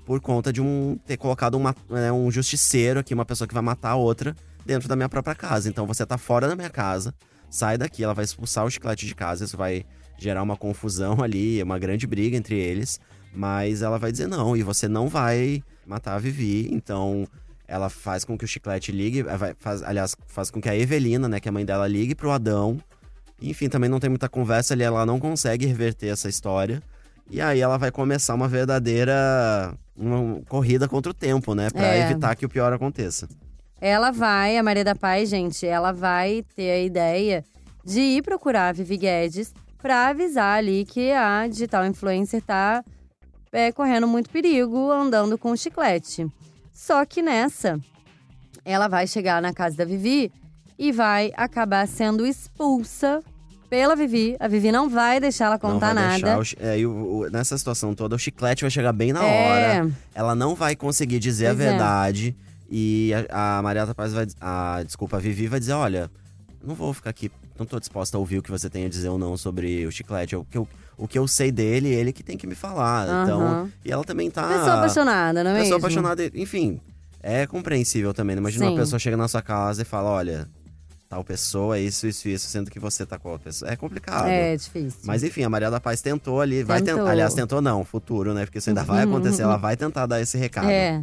por 0.04 0.20
conta 0.20 0.52
de 0.52 0.60
um 0.60 0.98
ter 1.04 1.16
colocado 1.16 1.56
uma, 1.56 1.74
né, 1.90 2.12
um 2.12 2.30
justiceiro 2.30 3.00
aqui, 3.00 3.12
uma 3.12 3.24
pessoa 3.24 3.46
que 3.48 3.54
vai 3.54 3.62
matar 3.62 3.90
a 3.90 3.96
outra 3.96 4.36
dentro 4.64 4.88
da 4.88 4.94
minha 4.94 5.08
própria 5.08 5.34
casa. 5.34 5.68
Então 5.68 5.86
você 5.86 6.06
tá 6.06 6.16
fora 6.16 6.48
da 6.48 6.54
minha 6.54 6.70
casa, 6.70 7.12
sai 7.50 7.76
daqui, 7.76 8.04
ela 8.04 8.14
vai 8.14 8.24
expulsar 8.24 8.64
o 8.64 8.70
chiclete 8.70 9.06
de 9.06 9.14
casa, 9.14 9.44
isso 9.44 9.56
vai 9.56 9.84
gerar 10.18 10.42
uma 10.42 10.56
confusão 10.56 11.20
ali, 11.22 11.62
uma 11.62 11.78
grande 11.78 12.06
briga 12.06 12.36
entre 12.36 12.56
eles, 12.58 13.00
mas 13.34 13.82
ela 13.82 13.98
vai 13.98 14.10
dizer 14.12 14.26
não, 14.26 14.56
e 14.56 14.62
você 14.62 14.88
não 14.88 15.08
vai 15.08 15.62
matar 15.86 16.14
a 16.14 16.18
Vivi, 16.18 16.68
então 16.72 17.26
ela 17.68 17.88
faz 17.88 18.24
com 18.24 18.36
que 18.38 18.44
o 18.44 18.48
chiclete 18.48 18.92
ligue, 18.92 19.20
eh, 19.20 19.54
faz, 19.58 19.82
aliás, 19.82 20.16
faz 20.26 20.50
com 20.50 20.60
que 20.60 20.68
a 20.68 20.76
Evelina, 20.76 21.28
né, 21.28 21.40
que 21.40 21.48
é 21.48 21.50
a 21.50 21.52
mãe 21.52 21.64
dela, 21.64 21.86
ligue 21.86 22.14
pro 22.14 22.30
Adão. 22.30 22.78
Enfim, 23.42 23.68
também 23.68 23.90
não 23.90 23.98
tem 24.00 24.08
muita 24.08 24.28
conversa 24.28 24.72
ali, 24.72 24.82
ela 24.84 25.04
não 25.04 25.18
consegue 25.20 25.66
reverter 25.66 26.08
essa 26.08 26.28
história. 26.28 26.80
E 27.28 27.40
aí 27.40 27.60
ela 27.60 27.76
vai 27.76 27.90
começar 27.90 28.34
uma 28.34 28.46
verdadeira 28.48 29.74
uma 29.96 30.40
corrida 30.48 30.86
contra 30.88 31.10
o 31.10 31.14
tempo, 31.14 31.54
né, 31.54 31.68
Pra 31.70 31.94
É. 31.94 32.02
evitar 32.02 32.34
que 32.36 32.46
o 32.46 32.48
pior 32.48 32.72
aconteça. 32.72 33.28
Ela 33.80 34.10
vai, 34.10 34.56
a 34.56 34.62
Maria 34.62 34.84
da 34.84 34.94
Paz, 34.94 35.28
gente, 35.28 35.66
ela 35.66 35.92
vai 35.92 36.44
ter 36.54 36.70
a 36.70 36.80
ideia 36.80 37.44
de 37.84 38.00
ir 38.00 38.22
procurar 38.22 38.68
a 38.68 38.72
Vivi 38.72 38.96
Guedes 38.96 39.52
pra 39.80 40.08
avisar 40.08 40.58
ali 40.58 40.84
que 40.84 41.12
a 41.12 41.46
digital 41.46 41.86
influencer 41.86 42.42
tá 42.42 42.84
é, 43.52 43.70
correndo 43.72 44.06
muito 44.08 44.30
perigo 44.30 44.90
andando 44.90 45.36
com 45.38 45.56
chiclete. 45.56 46.26
Só 46.72 47.04
que 47.04 47.22
nessa, 47.22 47.78
ela 48.64 48.88
vai 48.88 49.06
chegar 49.06 49.40
na 49.40 49.52
casa 49.52 49.76
da 49.76 49.84
Vivi 49.84 50.30
e 50.78 50.92
vai 50.92 51.32
acabar 51.36 51.86
sendo 51.88 52.26
expulsa 52.26 53.22
pela 53.70 53.96
Vivi. 53.96 54.36
A 54.38 54.46
Vivi 54.46 54.70
não 54.70 54.88
vai 54.88 55.18
deixar 55.18 55.46
ela 55.46 55.54
Não 55.54 55.60
contar 55.60 55.94
vai 55.94 56.04
nada. 56.20 56.36
deixar 56.36 56.58
o 56.60 56.64
é, 56.64 56.86
o- 56.86 56.90
o- 57.20 57.30
nessa 57.30 57.56
situação 57.56 57.94
toda, 57.94 58.14
o 58.14 58.18
chiclete 58.18 58.62
vai 58.62 58.70
chegar 58.70 58.92
bem 58.92 59.12
na 59.12 59.24
É. 59.24 59.78
hora. 59.80 59.90
Ela 60.14 60.34
não 60.34 60.54
vai 60.54 60.76
conseguir 60.76 61.18
dizer 61.18 61.46
Pois 61.54 61.60
a 61.60 61.62
é. 61.64 61.68
verdade. 61.70 62.36
E 62.70 63.12
a, 63.30 63.58
a 63.58 63.62
Maria 63.62 63.86
da 63.86 63.94
Paz 63.94 64.12
vai. 64.12 64.26
A, 64.40 64.82
desculpa, 64.84 65.16
a 65.16 65.20
Vivi 65.20 65.46
vai 65.46 65.58
dizer: 65.60 65.72
olha, 65.72 66.10
não 66.66 66.74
vou 66.74 66.92
ficar 66.92 67.10
aqui. 67.10 67.30
Não 67.58 67.64
tô 67.64 67.78
disposta 67.78 68.16
a 68.16 68.20
ouvir 68.20 68.38
o 68.38 68.42
que 68.42 68.50
você 68.50 68.68
tem 68.68 68.84
a 68.84 68.88
dizer 68.88 69.08
ou 69.08 69.18
não 69.18 69.36
sobre 69.36 69.86
o 69.86 69.90
chiclete. 69.92 70.36
O 70.36 70.44
que 70.44 70.58
eu, 70.58 70.68
o 70.96 71.06
que 71.08 71.18
eu 71.18 71.26
sei 71.28 71.50
dele, 71.52 71.88
ele 71.88 72.12
que 72.12 72.22
tem 72.22 72.36
que 72.36 72.46
me 72.46 72.54
falar. 72.54 73.04
Então. 73.24 73.40
Aham. 73.40 73.72
E 73.84 73.90
ela 73.92 74.04
também 74.04 74.30
tá. 74.30 74.46
Pessoa 74.48 74.74
apaixonada, 74.74 75.44
não 75.44 75.50
é 75.52 75.54
Pessoa 75.54 75.64
mesmo? 75.64 75.76
apaixonada, 75.78 76.30
enfim. 76.34 76.80
É 77.22 77.46
compreensível 77.46 78.12
também. 78.14 78.36
né? 78.36 78.40
Imagina 78.40 78.66
Sim. 78.66 78.72
uma 78.72 78.78
pessoa 78.80 78.98
chega 78.98 79.16
na 79.16 79.26
sua 79.28 79.42
casa 79.42 79.82
e 79.82 79.84
fala: 79.84 80.10
olha, 80.10 80.48
tal 81.08 81.24
pessoa 81.24 81.76
é 81.76 81.80
isso, 81.80 82.06
isso, 82.06 82.28
isso, 82.28 82.48
sendo 82.48 82.70
que 82.70 82.78
você 82.78 83.04
tá 83.04 83.18
com 83.18 83.34
a 83.34 83.38
pessoa. 83.38 83.70
É 83.70 83.76
complicado. 83.76 84.26
É 84.26 84.56
difícil. 84.56 85.00
Mas 85.04 85.22
enfim, 85.24 85.42
a 85.42 85.48
Maria 85.50 85.70
da 85.70 85.80
Paz 85.80 86.00
tentou 86.00 86.40
ali. 86.40 86.62
Vai 86.62 86.80
Tentou. 86.82 86.98
tentar. 87.00 87.10
Aliás, 87.10 87.34
tentou 87.34 87.60
não, 87.60 87.84
futuro, 87.84 88.32
né? 88.34 88.44
Porque 88.44 88.58
isso 88.58 88.70
ainda 88.70 88.84
vai 88.84 89.02
acontecer. 89.04 89.42
Ela 89.42 89.56
vai 89.56 89.76
tentar 89.76 90.06
dar 90.06 90.20
esse 90.20 90.36
recado. 90.38 90.68
É. 90.68 91.02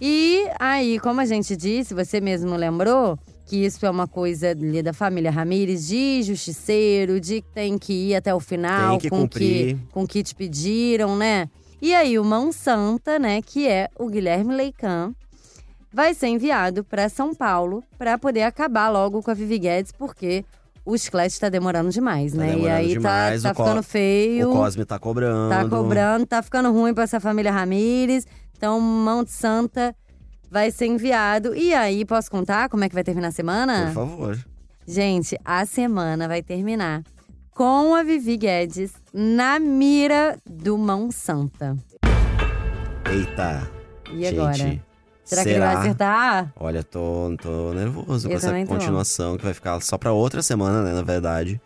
E 0.00 0.48
aí, 0.58 0.98
como 0.98 1.20
a 1.20 1.26
gente 1.26 1.54
disse, 1.54 1.92
você 1.92 2.20
mesmo 2.22 2.56
lembrou 2.56 3.18
que 3.50 3.64
isso 3.64 3.84
é 3.84 3.90
uma 3.90 4.06
coisa 4.06 4.50
ali 4.50 4.80
da 4.80 4.92
família 4.92 5.28
Ramires, 5.30 5.88
de 5.88 6.22
justiceiro, 6.22 7.20
de 7.20 7.42
que 7.42 7.48
tem 7.52 7.76
que 7.76 7.92
ir 7.92 8.14
até 8.14 8.32
o 8.32 8.38
final 8.38 8.96
que 8.96 9.10
com 9.10 9.22
cumprir. 9.22 9.76
que 9.76 9.82
com 9.92 10.06
que 10.06 10.22
te 10.22 10.34
pediram, 10.36 11.16
né? 11.16 11.48
E 11.82 11.92
aí 11.92 12.16
o 12.16 12.24
Mão 12.24 12.52
Santa, 12.52 13.18
né, 13.18 13.42
que 13.42 13.66
é 13.66 13.88
o 13.98 14.06
Guilherme 14.08 14.54
Leican, 14.54 15.12
vai 15.92 16.14
ser 16.14 16.28
enviado 16.28 16.84
para 16.84 17.08
São 17.08 17.34
Paulo 17.34 17.82
para 17.98 18.16
poder 18.16 18.42
acabar 18.44 18.88
logo 18.88 19.20
com 19.20 19.30
a 19.32 19.34
Vivi 19.34 19.58
Guedes, 19.58 19.90
porque 19.90 20.44
o 20.84 20.96
chiclete 20.96 21.40
tá 21.40 21.48
demorando 21.48 21.90
demais, 21.90 22.32
Tá 22.32 22.38
né? 22.38 22.50
e 22.50 22.54
demorando 22.54 22.76
aí 22.76 22.88
demais, 22.88 23.42
tá, 23.42 23.52
tá 23.52 23.64
ficando 23.64 23.82
feio. 23.82 24.50
O 24.50 24.52
Cosme 24.52 24.84
tá 24.84 24.98
cobrando. 24.98 25.50
Tá 25.50 25.68
cobrando, 25.68 26.24
tá 26.26 26.40
ficando 26.40 26.70
ruim 26.70 26.94
pra 26.94 27.02
essa 27.04 27.18
família 27.18 27.50
Ramires. 27.50 28.26
Então, 28.56 28.78
Mão 28.80 29.24
de 29.24 29.30
Santa 29.32 29.92
vai 30.50 30.70
ser 30.70 30.86
enviado. 30.86 31.54
E 31.54 31.72
aí, 31.72 32.04
posso 32.04 32.30
contar 32.30 32.68
como 32.68 32.84
é 32.84 32.88
que 32.88 32.94
vai 32.94 33.04
terminar 33.04 33.28
a 33.28 33.32
semana? 33.32 33.86
Por 33.86 33.94
favor. 33.94 34.38
Gente, 34.86 35.38
a 35.44 35.64
semana 35.64 36.26
vai 36.26 36.42
terminar 36.42 37.02
com 37.52 37.94
a 37.94 38.02
Vivi 38.02 38.36
Guedes 38.36 38.92
na 39.12 39.60
mira 39.60 40.36
do 40.44 40.76
Mão 40.76 41.10
Santa. 41.12 41.76
Eita. 43.10 43.70
E 44.12 44.24
gente, 44.24 44.38
agora? 44.38 44.80
Será, 45.24 45.44
que 45.44 45.50
ele 45.50 45.60
vai 45.60 45.74
acertar? 45.76 46.52
Olha, 46.56 46.82
tô, 46.82 47.36
tô 47.40 47.72
nervoso 47.72 48.26
Eu 48.26 48.30
com 48.32 48.36
essa 48.36 48.48
também 48.48 48.66
tô. 48.66 48.72
continuação 48.74 49.36
que 49.36 49.44
vai 49.44 49.54
ficar 49.54 49.80
só 49.80 49.96
pra 49.96 50.10
outra 50.12 50.42
semana, 50.42 50.82
né, 50.82 50.92
na 50.92 51.02
verdade. 51.02 51.60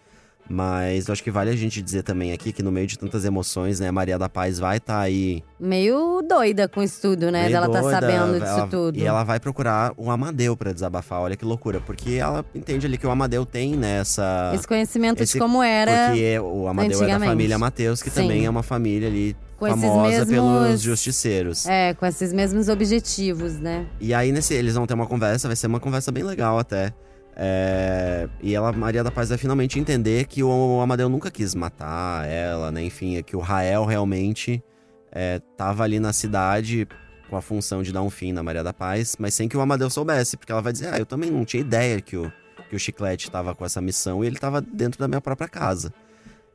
Mas 0.48 1.08
eu 1.08 1.12
acho 1.12 1.22
que 1.24 1.30
vale 1.30 1.50
a 1.50 1.56
gente 1.56 1.80
dizer 1.80 2.02
também 2.02 2.32
aqui 2.32 2.52
que 2.52 2.62
no 2.62 2.70
meio 2.70 2.86
de 2.86 2.98
tantas 2.98 3.24
emoções, 3.24 3.80
né, 3.80 3.88
a 3.88 3.92
Maria 3.92 4.18
da 4.18 4.28
Paz 4.28 4.58
vai 4.58 4.76
estar 4.76 5.00
aí. 5.00 5.42
Meio 5.58 6.20
doida 6.22 6.68
com 6.68 6.82
isso 6.82 7.00
tudo, 7.00 7.30
né? 7.30 7.42
meio 7.48 7.52
Dela 7.52 7.68
tá 7.70 7.82
sabendo 7.82 8.34
disso 8.40 8.52
ela- 8.58 8.66
tudo. 8.66 8.98
E 8.98 9.04
ela 9.04 9.24
vai 9.24 9.40
procurar 9.40 9.92
o 9.96 10.10
Amadeu 10.10 10.56
pra 10.56 10.72
desabafar. 10.72 11.20
Olha 11.20 11.36
que 11.36 11.44
loucura, 11.44 11.80
porque 11.80 12.14
ela 12.14 12.44
entende 12.54 12.86
ali 12.86 12.98
que 12.98 13.06
o 13.06 13.10
Amadeu 13.10 13.46
tem 13.46 13.74
nessa 13.74 14.52
Esse 14.54 14.68
conhecimento 14.68 15.22
esse- 15.22 15.32
de 15.34 15.38
como 15.38 15.62
era. 15.62 16.08
Porque 16.08 16.38
o 16.40 16.68
Amadeu 16.68 17.02
é 17.02 17.06
da 17.06 17.20
família 17.20 17.58
Mateus, 17.58 18.02
que 18.02 18.10
Sim. 18.10 18.22
também 18.22 18.44
é 18.44 18.50
uma 18.50 18.62
família 18.62 19.08
ali 19.08 19.34
Com 19.56 19.66
esses 19.66 19.80
famosa 19.80 20.26
pelos 20.26 20.62
mesmos- 20.62 20.80
justiceiros. 20.82 21.66
É, 21.66 21.94
com 21.94 22.04
esses 22.04 22.32
mesmos 22.34 22.68
objetivos, 22.68 23.54
né? 23.58 23.86
E 24.00 24.12
aí, 24.12 24.30
nesse, 24.30 24.52
eles 24.52 24.74
vão 24.74 24.86
ter 24.86 24.94
uma 24.94 25.06
conversa, 25.06 25.48
vai 25.48 25.56
ser 25.56 25.68
uma 25.68 25.80
conversa 25.80 26.12
bem 26.12 26.22
legal 26.22 26.58
até. 26.58 26.92
É, 27.36 28.28
e 28.40 28.54
ela, 28.54 28.72
Maria 28.72 29.02
da 29.02 29.10
Paz, 29.10 29.28
vai 29.28 29.38
finalmente 29.38 29.78
entender 29.78 30.26
que 30.26 30.42
o 30.42 30.80
Amadeu 30.80 31.08
nunca 31.08 31.30
quis 31.30 31.54
matar 31.54 32.28
ela, 32.28 32.70
né? 32.70 32.84
Enfim, 32.84 33.16
é 33.16 33.22
que 33.22 33.36
o 33.36 33.40
Rael 33.40 33.84
realmente 33.84 34.62
é, 35.10 35.40
tava 35.56 35.82
ali 35.82 35.98
na 35.98 36.12
cidade 36.12 36.86
com 37.28 37.36
a 37.36 37.42
função 37.42 37.82
de 37.82 37.92
dar 37.92 38.02
um 38.02 38.10
fim 38.10 38.32
na 38.32 38.42
Maria 38.42 38.62
da 38.62 38.72
Paz, 38.72 39.16
mas 39.18 39.34
sem 39.34 39.48
que 39.48 39.56
o 39.56 39.60
Amadeu 39.60 39.90
soubesse, 39.90 40.36
porque 40.36 40.52
ela 40.52 40.62
vai 40.62 40.72
dizer, 40.72 40.92
ah, 40.92 40.98
eu 40.98 41.06
também 41.06 41.30
não 41.30 41.44
tinha 41.44 41.60
ideia 41.60 42.00
que 42.00 42.16
o, 42.16 42.32
que 42.68 42.76
o 42.76 42.78
Chiclete 42.78 43.30
tava 43.30 43.54
com 43.54 43.64
essa 43.64 43.80
missão 43.80 44.22
e 44.22 44.26
ele 44.26 44.38
tava 44.38 44.60
dentro 44.60 45.00
da 45.00 45.08
minha 45.08 45.20
própria 45.20 45.48
casa. 45.48 45.92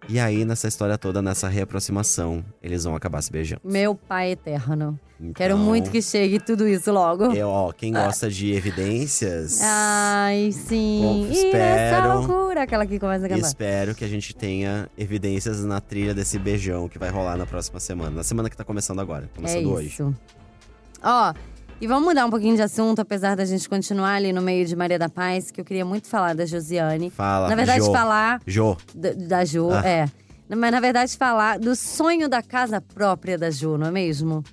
E 0.09 0.19
aí, 0.19 0.43
nessa 0.43 0.67
história 0.67 0.97
toda, 0.97 1.21
nessa 1.21 1.47
reaproximação, 1.47 2.43
eles 2.63 2.83
vão 2.83 2.95
acabar 2.95 3.21
se 3.21 3.31
beijando. 3.31 3.61
Meu 3.63 3.93
pai 3.93 4.31
eterno. 4.31 4.99
Então, 5.19 5.33
Quero 5.33 5.57
muito 5.57 5.91
que 5.91 6.01
chegue 6.01 6.39
tudo 6.39 6.67
isso 6.67 6.91
logo. 6.91 7.25
Eu, 7.33 7.49
ó, 7.49 7.71
quem 7.73 7.91
gosta 7.93 8.29
de 8.29 8.53
evidências, 8.53 9.59
Ai, 9.61 10.49
sim. 10.51 11.01
Bom, 11.03 11.25
essa 11.31 11.45
espero- 11.45 12.17
loucura, 12.19 12.63
aquela 12.63 12.85
que 12.85 12.97
começa 12.97 13.25
a 13.25 13.29
cantar. 13.29 13.45
espero 13.45 13.93
que 13.93 14.03
a 14.03 14.07
gente 14.07 14.33
tenha 14.35 14.89
evidências 14.97 15.63
na 15.63 15.79
trilha 15.81 16.13
desse 16.13 16.39
beijão 16.39 16.87
que 16.89 16.97
vai 16.97 17.09
rolar 17.09 17.35
na 17.37 17.45
próxima 17.45 17.79
semana. 17.79 18.09
Na 18.11 18.23
semana 18.23 18.49
que 18.49 18.55
tá 18.57 18.63
começando 18.63 18.99
agora, 19.01 19.25
É 19.25 19.35
começando 19.35 19.71
hoje. 19.71 19.87
isso. 19.89 20.15
Ó, 21.03 21.33
e 21.81 21.87
vamos 21.87 22.03
mudar 22.09 22.25
um 22.25 22.29
pouquinho 22.29 22.55
de 22.55 22.61
assunto, 22.61 22.99
apesar 22.99 23.35
da 23.35 23.45
gente 23.45 23.67
continuar 23.69 24.13
ali 24.15 24.33
no 24.33 24.41
meio 24.41 24.65
de 24.65 24.75
Maria 24.75 24.99
da 24.99 25.07
Paz, 25.07 25.49
que 25.49 25.61
eu 25.61 25.65
queria 25.65 25.85
muito 25.85 26.07
falar 26.07 26.35
da 26.35 26.45
Josiane. 26.45 27.09
Fala, 27.09 27.47
Na 27.47 27.55
verdade, 27.55 27.85
Jô. 27.85 27.91
falar 27.93 28.41
Jô, 28.45 28.77
da, 28.93 29.13
da 29.13 29.45
Jo, 29.45 29.69
Ah. 29.71 29.87
é. 29.87 30.05
Mas 30.49 30.71
na 30.71 30.79
verdade, 30.79 31.15
falar 31.15 31.59
do 31.59 31.75
sonho 31.75 32.27
da 32.27 32.41
casa 32.41 32.81
própria 32.81 33.37
da 33.37 33.49
Jo, 33.51 33.77
não 33.77 33.87
é 33.87 33.91
mesmo? 33.91 34.43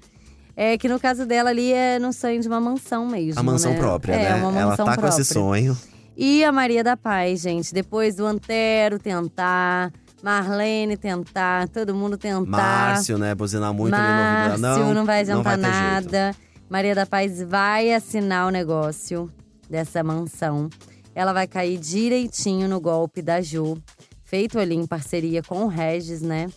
É 0.54 0.78
que 0.78 0.88
no 0.88 1.00
caso 1.00 1.26
dela 1.26 1.50
ali 1.50 1.72
é 1.72 1.98
no 1.98 2.12
sonho 2.12 2.40
de 2.40 2.46
uma 2.48 2.60
mansão 2.60 3.06
mesmo. 3.06 3.40
a 3.40 3.42
mansão 3.42 3.72
né? 3.72 3.78
própria, 3.78 4.12
é, 4.14 4.18
né? 4.18 4.34
Uma 4.36 4.52
mansão 4.52 4.60
Ela 4.60 4.76
tá 4.76 4.84
própria. 4.84 5.02
com 5.12 5.20
esse 5.20 5.24
sonho. 5.34 5.76
E 6.16 6.44
a 6.44 6.52
Maria 6.52 6.82
da 6.84 6.96
Paz, 6.96 7.40
gente. 7.40 7.74
Depois 7.74 8.14
do 8.14 8.24
Antero 8.24 8.98
tentar, 8.98 9.90
Marlene 10.22 10.96
tentar, 10.96 11.68
todo 11.68 11.94
mundo 11.94 12.16
tentar. 12.16 12.44
Márcio, 12.46 13.18
né? 13.18 13.34
Buzinar 13.34 13.74
muito 13.74 13.94
ali 13.94 14.02
Márcio, 14.02 14.58
no 14.60 14.68
ouvido. 14.78 14.94
não, 14.94 15.04
vai 15.04 15.20
adiantar 15.20 15.58
vai 15.58 15.70
ter 15.70 16.10
jeito. 16.12 16.45
Maria 16.68 16.94
da 16.94 17.06
Paz 17.06 17.42
vai 17.42 17.92
assinar 17.92 18.46
o 18.46 18.50
negócio 18.50 19.30
dessa 19.68 20.02
mansão. 20.02 20.68
Ela 21.14 21.32
vai 21.32 21.46
cair 21.46 21.78
direitinho 21.78 22.68
no 22.68 22.80
golpe 22.80 23.22
da 23.22 23.40
Ju, 23.40 23.78
feito 24.24 24.58
ali 24.58 24.74
em 24.74 24.86
parceria 24.86 25.42
com 25.42 25.64
o 25.64 25.68
Regis, 25.68 26.20
né? 26.20 26.48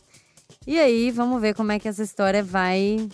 E 0.67 0.79
aí, 0.79 1.11
vamos 1.11 1.39
ver 1.39 1.55
como 1.55 1.71
é 1.71 1.79
que 1.79 1.87
essa 1.87 2.03
história 2.03 2.43
vai 2.43 3.07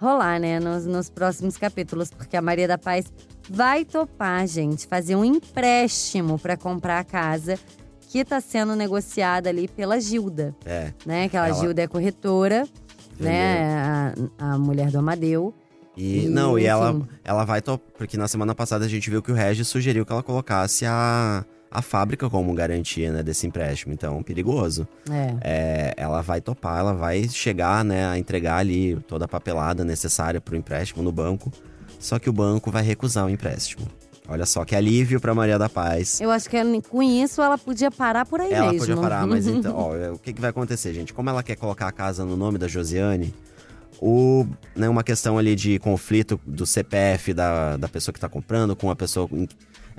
rolar, 0.00 0.38
né, 0.38 0.60
nos, 0.60 0.84
nos 0.84 1.08
próximos 1.08 1.56
capítulos, 1.56 2.10
porque 2.10 2.36
a 2.36 2.42
Maria 2.42 2.68
da 2.68 2.76
Paz 2.76 3.06
vai 3.48 3.82
topar, 3.84 4.46
gente, 4.46 4.86
fazer 4.86 5.16
um 5.16 5.24
empréstimo 5.24 6.38
para 6.38 6.54
comprar 6.56 6.98
a 6.98 7.04
casa 7.04 7.58
que 8.10 8.18
está 8.18 8.40
sendo 8.40 8.74
negociada 8.76 9.48
ali 9.48 9.68
pela 9.68 9.98
Gilda 10.00 10.54
É. 10.66 10.92
né? 11.06 11.24
Aquela 11.24 11.48
Ela- 11.48 11.58
Gilda 11.60 11.82
é 11.82 11.86
corretora, 11.86 12.66
né? 13.18 14.12
A, 14.38 14.52
a 14.54 14.58
mulher 14.58 14.90
do 14.90 14.98
Amadeu. 14.98 15.54
E, 15.96 16.28
não, 16.28 16.58
e 16.58 16.66
ela, 16.66 17.00
ela 17.24 17.44
vai 17.44 17.62
top. 17.62 17.82
Porque 17.96 18.16
na 18.16 18.28
semana 18.28 18.54
passada 18.54 18.84
a 18.84 18.88
gente 18.88 19.08
viu 19.08 19.22
que 19.22 19.32
o 19.32 19.34
Regis 19.34 19.66
sugeriu 19.68 20.04
que 20.04 20.12
ela 20.12 20.22
colocasse 20.22 20.84
a, 20.84 21.44
a 21.70 21.80
fábrica 21.82 22.28
como 22.28 22.52
garantia, 22.52 23.10
né, 23.12 23.22
desse 23.22 23.46
empréstimo. 23.46 23.94
Então, 23.94 24.22
perigoso. 24.22 24.86
É. 25.10 25.34
É, 25.40 25.94
ela 25.96 26.20
vai 26.20 26.40
topar, 26.40 26.80
ela 26.80 26.92
vai 26.92 27.26
chegar, 27.28 27.84
né, 27.84 28.06
a 28.06 28.18
entregar 28.18 28.58
ali 28.58 28.96
toda 29.08 29.24
a 29.24 29.28
papelada 29.28 29.84
necessária 29.84 30.40
pro 30.40 30.54
empréstimo 30.56 31.02
no 31.02 31.10
banco. 31.10 31.50
Só 31.98 32.18
que 32.18 32.28
o 32.28 32.32
banco 32.32 32.70
vai 32.70 32.82
recusar 32.82 33.24
o 33.24 33.30
empréstimo. 33.30 33.86
Olha 34.28 34.44
só 34.44 34.64
que 34.64 34.74
alívio 34.74 35.20
pra 35.20 35.32
Maria 35.34 35.56
da 35.56 35.68
Paz. 35.68 36.20
Eu 36.20 36.30
acho 36.32 36.50
que 36.50 36.56
ela- 36.56 36.82
com 36.90 37.00
isso 37.02 37.40
ela 37.40 37.56
podia 37.56 37.90
parar 37.92 38.26
por 38.26 38.40
aí 38.40 38.52
Ela 38.52 38.72
mesmo. 38.72 38.80
podia 38.80 38.96
parar, 39.00 39.24
mas 39.26 39.46
então, 39.48 39.74
ó, 39.74 40.12
o 40.14 40.18
que, 40.18 40.32
que 40.32 40.40
vai 40.40 40.50
acontecer, 40.50 40.92
gente? 40.92 41.14
Como 41.14 41.30
ela 41.30 41.42
quer 41.44 41.54
colocar 41.56 41.86
a 41.86 41.92
casa 41.92 42.24
no 42.24 42.36
nome 42.36 42.58
da 42.58 42.66
Josiane, 42.66 43.32
o, 44.00 44.46
né, 44.74 44.88
uma 44.88 45.02
questão 45.02 45.38
ali 45.38 45.54
de 45.54 45.78
conflito 45.78 46.40
do 46.46 46.66
CPF 46.66 47.32
da, 47.32 47.76
da 47.76 47.88
pessoa 47.88 48.12
que 48.12 48.20
tá 48.20 48.28
comprando 48.28 48.74
com 48.76 48.90
a 48.90 48.96
pessoa. 48.96 49.28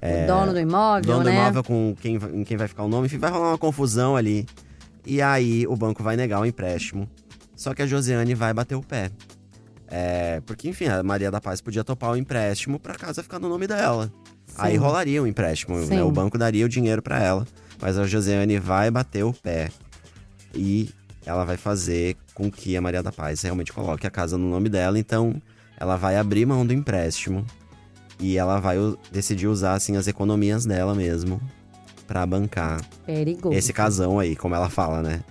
é, 0.02 0.24
o 0.24 0.28
dono 0.28 0.54
do 0.54 0.60
imóvel, 0.60 1.02
dono 1.02 1.24
do 1.24 1.30
né? 1.30 1.36
imóvel 1.36 1.64
com 1.64 1.96
quem, 2.00 2.18
vai- 2.18 2.32
em 2.32 2.44
quem 2.44 2.58
vai 2.58 2.68
ficar 2.68 2.84
o 2.84 2.88
nome, 2.88 3.08
enfim, 3.08 3.18
vai 3.18 3.32
rolar 3.32 3.50
uma 3.50 3.58
confusão 3.58 4.16
ali. 4.16 4.46
E 5.06 5.22
aí 5.22 5.66
o 5.68 5.76
banco 5.76 6.04
vai 6.04 6.16
negar 6.16 6.40
o 6.42 6.46
empréstimo. 6.46 7.10
Só 7.56 7.74
que 7.74 7.82
a 7.82 7.88
Josiane 7.88 8.36
vai 8.36 8.54
bater 8.54 8.76
o 8.76 8.82
pé. 8.84 9.10
É, 9.88 10.42
porque, 10.46 10.68
enfim, 10.70 10.86
a 10.88 11.02
Maria 11.02 11.32
da 11.32 11.40
Paz 11.40 11.62
podia 11.62 11.84
topar 11.84 12.12
o 12.12 12.18
empréstimo 12.18 12.78
pra 12.80 12.94
casa 12.96 13.24
ficar 13.24 13.40
no 13.40 13.48
nome 13.50 13.66
dela. 13.68 14.12
Aí 14.58 14.74
Sim. 14.74 14.78
rolaria 14.80 15.24
o 15.24 15.28
empréstimo, 15.28 15.78
né? 15.86 16.04
O 16.04 16.12
banco 16.12 16.38
daria 16.38 16.66
o 16.66 16.70
dinheiro 16.70 17.02
pra 17.02 17.20
ela. 17.24 17.48
Mas 17.82 17.98
a 17.98 18.06
Josiane 18.06 18.60
vai 18.60 18.92
bater 18.92 19.24
o 19.24 19.32
pé. 19.34 19.70
E 20.54 20.90
ela 21.28 21.44
vai 21.44 21.58
fazer 21.58 22.16
com 22.34 22.50
que 22.50 22.78
a 22.78 22.82
Maria 22.82 23.04
da 23.04 23.12
Paz 23.12 23.42
realmente 23.42 23.74
coloque 23.74 24.08
a 24.08 24.10
casa 24.10 24.38
no 24.38 24.50
nome 24.50 24.70
dela. 24.70 24.98
Então, 24.98 25.42
ela 25.78 25.98
vai 25.98 26.16
abrir 26.16 26.46
mão 26.46 26.66
do 26.66 26.74
empréstimo. 26.74 27.46
E 28.18 28.38
ela 28.38 28.60
vai 28.60 28.78
decidir 29.12 29.48
usar, 29.48 29.74
assim, 29.74 29.98
as 29.98 30.08
economias 30.08 30.66
dela 30.66 30.96
mesmo. 30.96 31.42
Pra 32.08 32.26
bancar 32.26 32.80
Perigoso. 33.06 33.54
esse 33.54 33.74
casão 33.74 34.18
aí, 34.18 34.34
como 34.38 34.56
ela 34.56 34.70
fala, 34.70 35.02
né? 35.02 35.22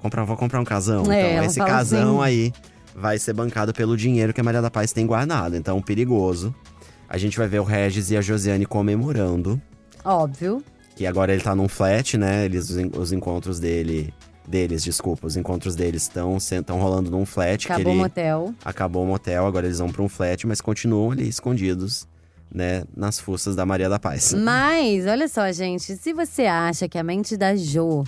Comprar, 0.00 0.24
vou 0.24 0.36
comprar 0.36 0.60
um 0.60 0.64
casão. 0.64 1.10
É, 1.10 1.32
então, 1.32 1.44
esse 1.44 1.58
casão 1.58 2.20
assim. 2.20 2.30
aí 2.30 2.52
vai 2.94 3.18
ser 3.18 3.32
bancado 3.32 3.72
pelo 3.72 3.96
dinheiro 3.96 4.34
que 4.34 4.40
a 4.40 4.44
Maria 4.44 4.60
da 4.60 4.70
Paz 4.70 4.92
tem 4.92 5.06
guardado. 5.06 5.56
Então, 5.56 5.80
perigoso. 5.80 6.54
A 7.08 7.16
gente 7.16 7.38
vai 7.38 7.48
ver 7.48 7.60
o 7.60 7.64
Regis 7.64 8.10
e 8.10 8.18
a 8.18 8.20
Josiane 8.20 8.66
comemorando. 8.66 9.60
Óbvio. 10.04 10.62
Que 10.94 11.06
agora 11.06 11.32
ele 11.32 11.42
tá 11.42 11.54
num 11.54 11.68
flat, 11.68 12.18
né? 12.18 12.44
Eles, 12.44 12.68
os 12.68 13.12
encontros 13.12 13.58
dele. 13.58 14.12
Deles, 14.46 14.82
desculpa. 14.82 15.26
Os 15.26 15.36
encontros 15.36 15.74
deles 15.76 16.02
estão 16.02 16.36
estão 16.36 16.78
rolando 16.80 17.10
num 17.10 17.24
flat. 17.24 17.66
que 17.66 17.72
Acabou 17.72 17.92
ele, 17.92 18.00
o 18.00 18.02
motel. 18.02 18.54
Acabou 18.64 19.04
o 19.04 19.06
motel, 19.06 19.46
agora 19.46 19.66
eles 19.66 19.78
vão 19.78 19.88
pra 19.90 20.02
um 20.02 20.08
flat, 20.08 20.46
mas 20.46 20.60
continuam 20.60 21.12
ali 21.12 21.28
escondidos, 21.28 22.06
né? 22.52 22.82
Nas 22.96 23.18
fuças 23.20 23.54
da 23.54 23.64
Maria 23.64 23.88
da 23.88 23.98
Paz. 23.98 24.32
Mas, 24.34 25.06
olha 25.06 25.28
só, 25.28 25.50
gente. 25.52 25.96
Se 25.96 26.12
você 26.12 26.42
acha 26.46 26.88
que 26.88 26.98
a 26.98 27.02
mente 27.04 27.36
da 27.36 27.54
Jo, 27.54 28.02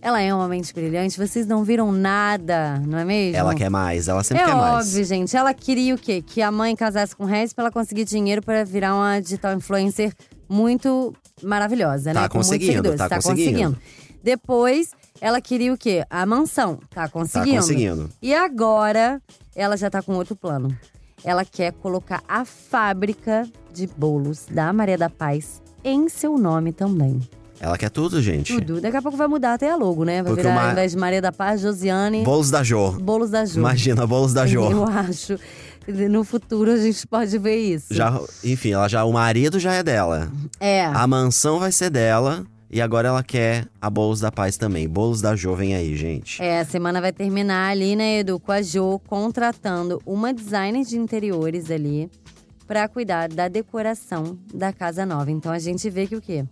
ela 0.00 0.20
é 0.20 0.32
uma 0.34 0.46
mente 0.46 0.74
brilhante, 0.74 1.16
vocês 1.18 1.46
não 1.46 1.64
viram 1.64 1.90
nada, 1.90 2.78
não 2.86 2.98
é 2.98 3.04
mesmo? 3.04 3.36
Ela 3.36 3.54
quer 3.54 3.70
mais, 3.70 4.08
ela 4.08 4.22
sempre 4.22 4.42
é 4.42 4.46
quer 4.46 4.54
mais. 4.54 4.86
óbvio, 4.88 5.04
gente. 5.04 5.36
Ela 5.36 5.54
queria 5.54 5.94
o 5.94 5.98
quê? 5.98 6.20
Que 6.20 6.42
a 6.42 6.52
mãe 6.52 6.76
casasse 6.76 7.16
com 7.16 7.24
o 7.24 7.26
Regis 7.26 7.52
pra 7.54 7.64
ela 7.64 7.72
conseguir 7.72 8.04
dinheiro 8.04 8.42
pra 8.42 8.62
virar 8.62 8.94
uma 8.94 9.18
digital 9.20 9.54
influencer 9.54 10.12
muito 10.48 11.14
maravilhosa, 11.42 12.12
Tá 12.12 12.20
né? 12.22 12.28
Com 12.28 12.34
muitos 12.38 12.50
conseguindo, 12.50 12.72
seguidores. 12.90 12.98
tá 12.98 13.22
conseguindo. 13.22 13.78
Depois, 14.22 14.90
ela 15.22 15.40
queria 15.40 15.72
o 15.72 15.78
quê? 15.78 16.04
A 16.10 16.26
mansão. 16.26 16.76
Tá 16.90 17.02
Tá 17.02 17.08
conseguindo. 17.08 17.56
conseguindo. 17.58 18.10
E 18.20 18.34
agora, 18.34 19.22
ela 19.54 19.76
já 19.76 19.88
tá 19.88 20.02
com 20.02 20.14
outro 20.16 20.34
plano. 20.34 20.76
Ela 21.24 21.44
quer 21.44 21.72
colocar 21.74 22.20
a 22.28 22.44
fábrica 22.44 23.46
de 23.72 23.86
bolos 23.86 24.46
da 24.50 24.72
Maria 24.72 24.98
da 24.98 25.08
Paz 25.08 25.62
em 25.84 26.08
seu 26.08 26.36
nome 26.36 26.72
também. 26.72 27.20
Ela 27.60 27.78
quer 27.78 27.90
tudo, 27.90 28.20
gente. 28.20 28.52
Tudo. 28.58 28.80
Daqui 28.80 28.96
a 28.96 29.02
pouco 29.02 29.16
vai 29.16 29.28
mudar 29.28 29.54
até 29.54 29.70
a 29.70 29.76
logo, 29.76 30.04
né? 30.04 30.20
Vai 30.20 30.32
Porque 30.32 30.42
virar, 30.42 30.54
uma- 30.54 30.64
ao 30.66 30.72
invés 30.72 30.90
de 30.90 30.98
Maria 30.98 31.22
da 31.22 31.30
Paz, 31.30 31.60
Josiane, 31.60 32.24
Bolos 32.24 32.50
da 32.50 32.64
Jô. 32.64 32.90
bolos 32.90 33.30
da 33.30 33.44
Ju. 33.44 33.60
Imagina, 33.60 34.04
bolos 34.04 34.34
da 34.34 34.44
Jô. 34.48 34.68
Eu 34.68 34.84
acho. 34.84 35.38
No 35.86 36.24
futuro 36.24 36.72
a 36.72 36.76
gente 36.76 37.06
pode 37.06 37.36
ver 37.38 37.56
isso. 37.56 37.94
Já, 37.94 38.20
enfim, 38.44 38.72
ela 38.72 38.88
já, 38.88 39.04
o 39.04 39.12
marido 39.12 39.60
já 39.60 39.72
é 39.74 39.82
dela. 39.82 40.28
É. 40.58 40.84
A 40.86 41.06
mansão 41.06 41.60
vai 41.60 41.70
ser 41.70 41.90
dela. 41.90 42.44
E 42.72 42.80
agora 42.80 43.08
ela 43.08 43.22
quer 43.22 43.66
a 43.80 43.90
Bolos 43.90 44.20
da 44.20 44.32
Paz 44.32 44.56
também. 44.56 44.88
Bolos 44.88 45.20
da 45.20 45.36
Jô 45.36 45.54
vem 45.54 45.74
aí, 45.74 45.94
gente. 45.94 46.42
É, 46.42 46.60
a 46.60 46.64
semana 46.64 47.00
vai 47.02 47.12
terminar 47.12 47.70
ali, 47.70 47.94
né, 47.94 48.20
Edu, 48.20 48.40
com 48.40 48.50
a 48.50 48.62
Jo 48.62 48.98
contratando 49.06 50.00
uma 50.06 50.32
designer 50.32 50.82
de 50.84 50.96
interiores 50.96 51.70
ali 51.70 52.10
pra 52.66 52.88
cuidar 52.88 53.28
da 53.28 53.46
decoração 53.48 54.38
da 54.54 54.72
casa 54.72 55.04
nova. 55.04 55.30
Então 55.30 55.52
a 55.52 55.58
gente 55.58 55.90
vê 55.90 56.06
que 56.06 56.16
o 56.16 56.20
quê? 56.22 56.44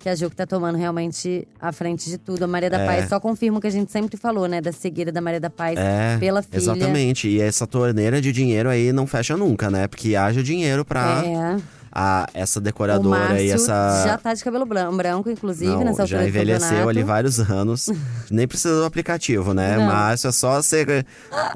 Que 0.00 0.10
a 0.10 0.14
Jo 0.14 0.28
que 0.28 0.36
tá 0.36 0.46
tomando 0.46 0.76
realmente 0.76 1.48
a 1.58 1.72
frente 1.72 2.10
de 2.10 2.18
tudo. 2.18 2.42
A 2.42 2.46
Maria 2.46 2.68
da 2.68 2.80
É. 2.80 2.86
Paz 2.86 3.08
só 3.08 3.18
confirma 3.18 3.56
o 3.56 3.60
que 3.62 3.66
a 3.66 3.70
gente 3.70 3.90
sempre 3.90 4.18
falou, 4.18 4.46
né? 4.46 4.60
Da 4.60 4.70
cegueira 4.70 5.10
da 5.10 5.22
Maria 5.22 5.40
da 5.40 5.48
Paz 5.48 5.78
É, 5.78 6.18
pela 6.18 6.42
filha. 6.42 6.58
exatamente. 6.58 7.26
E 7.26 7.40
essa 7.40 7.66
torneira 7.66 8.20
de 8.20 8.30
dinheiro 8.32 8.68
aí 8.68 8.92
não 8.92 9.06
fecha 9.06 9.34
nunca, 9.34 9.70
né? 9.70 9.88
Porque 9.88 10.14
haja 10.14 10.42
dinheiro 10.42 10.84
pra 10.84 11.22
É. 11.24 11.56
a, 11.94 12.26
essa 12.34 12.58
O 12.58 12.62
decoradora 12.62 13.20
Márcio 13.20 13.46
e 13.46 13.50
essa. 13.50 14.04
já 14.04 14.18
tá 14.18 14.34
de 14.34 14.42
cabelo 14.42 14.66
branco, 14.66 15.30
inclusive, 15.30 15.70
Não, 15.70 15.84
nessa 15.84 16.02
altura 16.02 16.22
já 16.22 16.28
envelheceu 16.28 16.88
ali 16.88 17.04
vários 17.04 17.38
anos. 17.38 17.88
Nem 18.30 18.48
precisa 18.48 18.74
do 18.80 18.84
aplicativo, 18.84 19.54
né? 19.54 19.76
Não. 19.76 19.86
Márcio 19.86 20.28
é 20.28 20.32
só 20.32 20.60
ser 20.60 21.06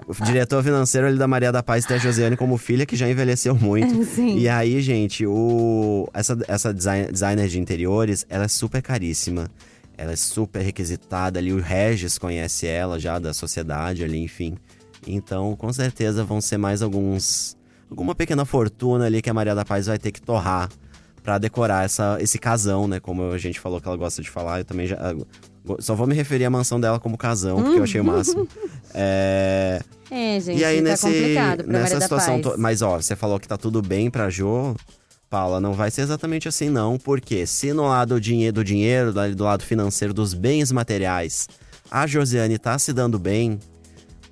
o 0.07 0.25
diretor 0.25 0.62
financeiro 0.62 1.09
ali 1.09 1.18
da 1.18 1.26
Maria 1.26 1.50
da 1.50 1.62
Paz 1.62 1.85
ter 1.85 1.95
a 1.95 1.99
Josiane 1.99 2.37
como 2.37 2.57
filha, 2.57 2.87
que 2.87 2.95
já 2.95 3.09
envelheceu 3.11 3.57
muito. 3.57 4.04
Sim. 4.14 4.38
E 4.38 4.49
aí, 4.49 4.80
gente, 4.80 5.26
o... 5.26 6.09
essa, 6.14 6.38
essa 6.47 6.73
design- 6.73 7.11
designer 7.11 7.49
de 7.49 7.59
interiores, 7.59 8.25
ela 8.28 8.45
é 8.45 8.49
super 8.49 8.80
caríssima. 8.80 9.50
Ela 9.97 10.12
é 10.12 10.16
super 10.16 10.62
requisitada 10.62 11.40
ali. 11.40 11.52
O 11.52 11.61
Regis 11.61 12.16
conhece 12.16 12.68
ela 12.68 13.00
já 13.00 13.18
da 13.18 13.35
sociedade 13.35 14.04
ali, 14.04 14.18
enfim. 14.23 14.57
Então, 15.04 15.57
com 15.57 15.73
certeza 15.73 16.23
vão 16.23 16.40
ser 16.40 16.59
mais 16.59 16.83
alguns. 16.83 17.57
Alguma 17.90 18.14
pequena 18.14 18.45
fortuna 18.45 19.07
ali 19.07 19.23
que 19.23 19.30
a 19.30 19.35
Maria 19.35 19.54
da 19.54 19.64
Paz 19.64 19.87
vai 19.87 19.99
ter 19.99 20.12
que 20.12 20.21
torrar 20.21 20.68
pra 21.23 21.38
decorar 21.38 21.85
essa, 21.85 22.16
esse 22.21 22.38
casão, 22.38 22.87
né? 22.88 23.00
Como 23.00 23.30
a 23.33 23.38
gente 23.38 23.59
falou 23.61 23.80
que 23.80 23.88
ela 23.88 23.97
gosta 23.97 24.23
de 24.23 24.30
falar, 24.30 24.61
eu 24.61 24.64
também 24.64 24.87
já. 24.87 24.97
ah, 24.97 25.14
Só 25.80 25.95
vou 25.95 26.07
me 26.07 26.14
referir 26.14 26.45
à 26.45 26.50
mansão 26.50 26.80
dela 26.80 26.99
como 27.00 27.16
casão, 27.18 27.62
porque 27.62 27.78
eu 27.78 27.85
achei 27.85 28.00
o 28.00 28.04
máximo. 28.04 28.47
É. 28.95 29.80
É, 30.11 30.40
gente, 30.40 30.59
E 30.59 30.64
aí, 30.64 30.78
tá 30.78 30.83
nesse, 30.83 31.02
complicado 31.07 31.64
pra 31.64 31.66
nessa 31.73 31.85
Maria 31.95 32.00
situação. 32.00 32.40
to- 32.40 32.54
Mas, 32.59 32.80
ó, 32.80 32.97
você 32.97 33.14
falou 33.14 33.38
que 33.38 33.47
tá 33.47 33.59
tudo 33.59 33.83
bem 33.83 34.11
pra 34.11 34.30
Jo. 34.30 34.75
Paula, 35.28 35.61
não 35.61 35.75
vai 35.75 35.90
ser 35.90 36.00
exatamente 36.00 36.49
assim, 36.49 36.71
não. 36.71 36.99
Porque 36.99 37.47
se 37.47 37.75
no 37.75 37.87
lado 37.87 38.14
do 38.14 38.21
dinheiro, 38.21 38.54
do 38.54 38.64
dinheiro, 38.64 39.12
do 39.12 39.45
lado 39.45 39.62
financeiro, 39.62 40.14
dos 40.14 40.33
bens 40.33 40.73
materiais, 40.73 41.47
a 41.90 42.07
Josiane 42.07 42.57
tá 42.59 42.78
se 42.78 42.95
dando 42.95 43.18
bem 43.18 43.59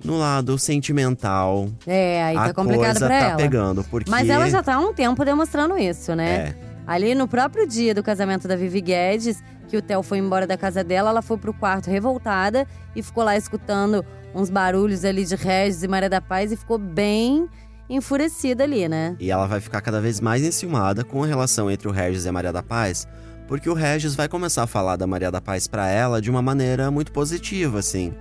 no 0.03 0.17
lado 0.17 0.57
sentimental. 0.57 1.69
É, 1.85 2.23
aí 2.23 2.37
a 2.37 2.43
tá 2.45 2.53
complicado 2.53 2.93
coisa 2.93 3.07
pra 3.07 3.19
tá 3.19 3.25
ela. 3.25 3.37
pegando, 3.37 3.83
porque 3.83 4.09
Mas 4.09 4.29
ela 4.29 4.49
já 4.49 4.61
tá 4.61 4.75
há 4.75 4.79
um 4.79 4.93
tempo 4.93 5.23
demonstrando 5.25 5.77
isso, 5.77 6.15
né? 6.15 6.29
É. 6.35 6.55
Ali 6.85 7.13
no 7.13 7.27
próprio 7.27 7.67
dia 7.67 7.93
do 7.93 8.01
casamento 8.01 8.47
da 8.47 8.55
Vivi 8.55 8.79
Guedes, 8.79 9.43
que 9.67 9.75
o 9.75 9.81
Theo 9.81 10.01
foi 10.01 10.19
embora 10.19 10.47
da 10.47 10.57
casa 10.57 10.83
dela, 10.83 11.09
ela 11.09 11.21
foi 11.21 11.37
pro 11.37 11.53
quarto 11.53 11.89
revoltada 11.89 12.65
e 12.95 13.03
ficou 13.03 13.23
lá 13.23 13.35
escutando 13.35 14.05
uns 14.33 14.49
barulhos 14.49 15.03
ali 15.03 15.25
de 15.25 15.35
Regis 15.35 15.83
e 15.83 15.87
Maria 15.87 16.09
da 16.09 16.21
Paz 16.21 16.51
e 16.51 16.55
ficou 16.55 16.77
bem 16.77 17.49
enfurecida 17.89 18.63
ali, 18.63 18.87
né? 18.87 19.15
E 19.19 19.31
ela 19.31 19.47
vai 19.47 19.59
ficar 19.59 19.81
cada 19.81 19.99
vez 19.99 20.19
mais 20.19 20.43
enciumada 20.43 21.03
com 21.03 21.23
a 21.23 21.27
relação 21.27 21.69
entre 21.69 21.87
o 21.87 21.91
Regis 21.91 22.25
e 22.25 22.29
a 22.29 22.31
Maria 22.31 22.53
da 22.53 22.63
Paz, 22.63 23.07
porque 23.47 23.69
o 23.69 23.73
Regis 23.73 24.15
vai 24.15 24.27
começar 24.27 24.63
a 24.63 24.67
falar 24.67 24.95
da 24.95 25.07
Maria 25.07 25.31
da 25.31 25.41
Paz 25.41 25.67
pra 25.67 25.87
ela 25.89 26.21
de 26.21 26.29
uma 26.29 26.41
maneira 26.41 26.91
muito 26.91 27.11
positiva, 27.11 27.79
assim. 27.79 28.13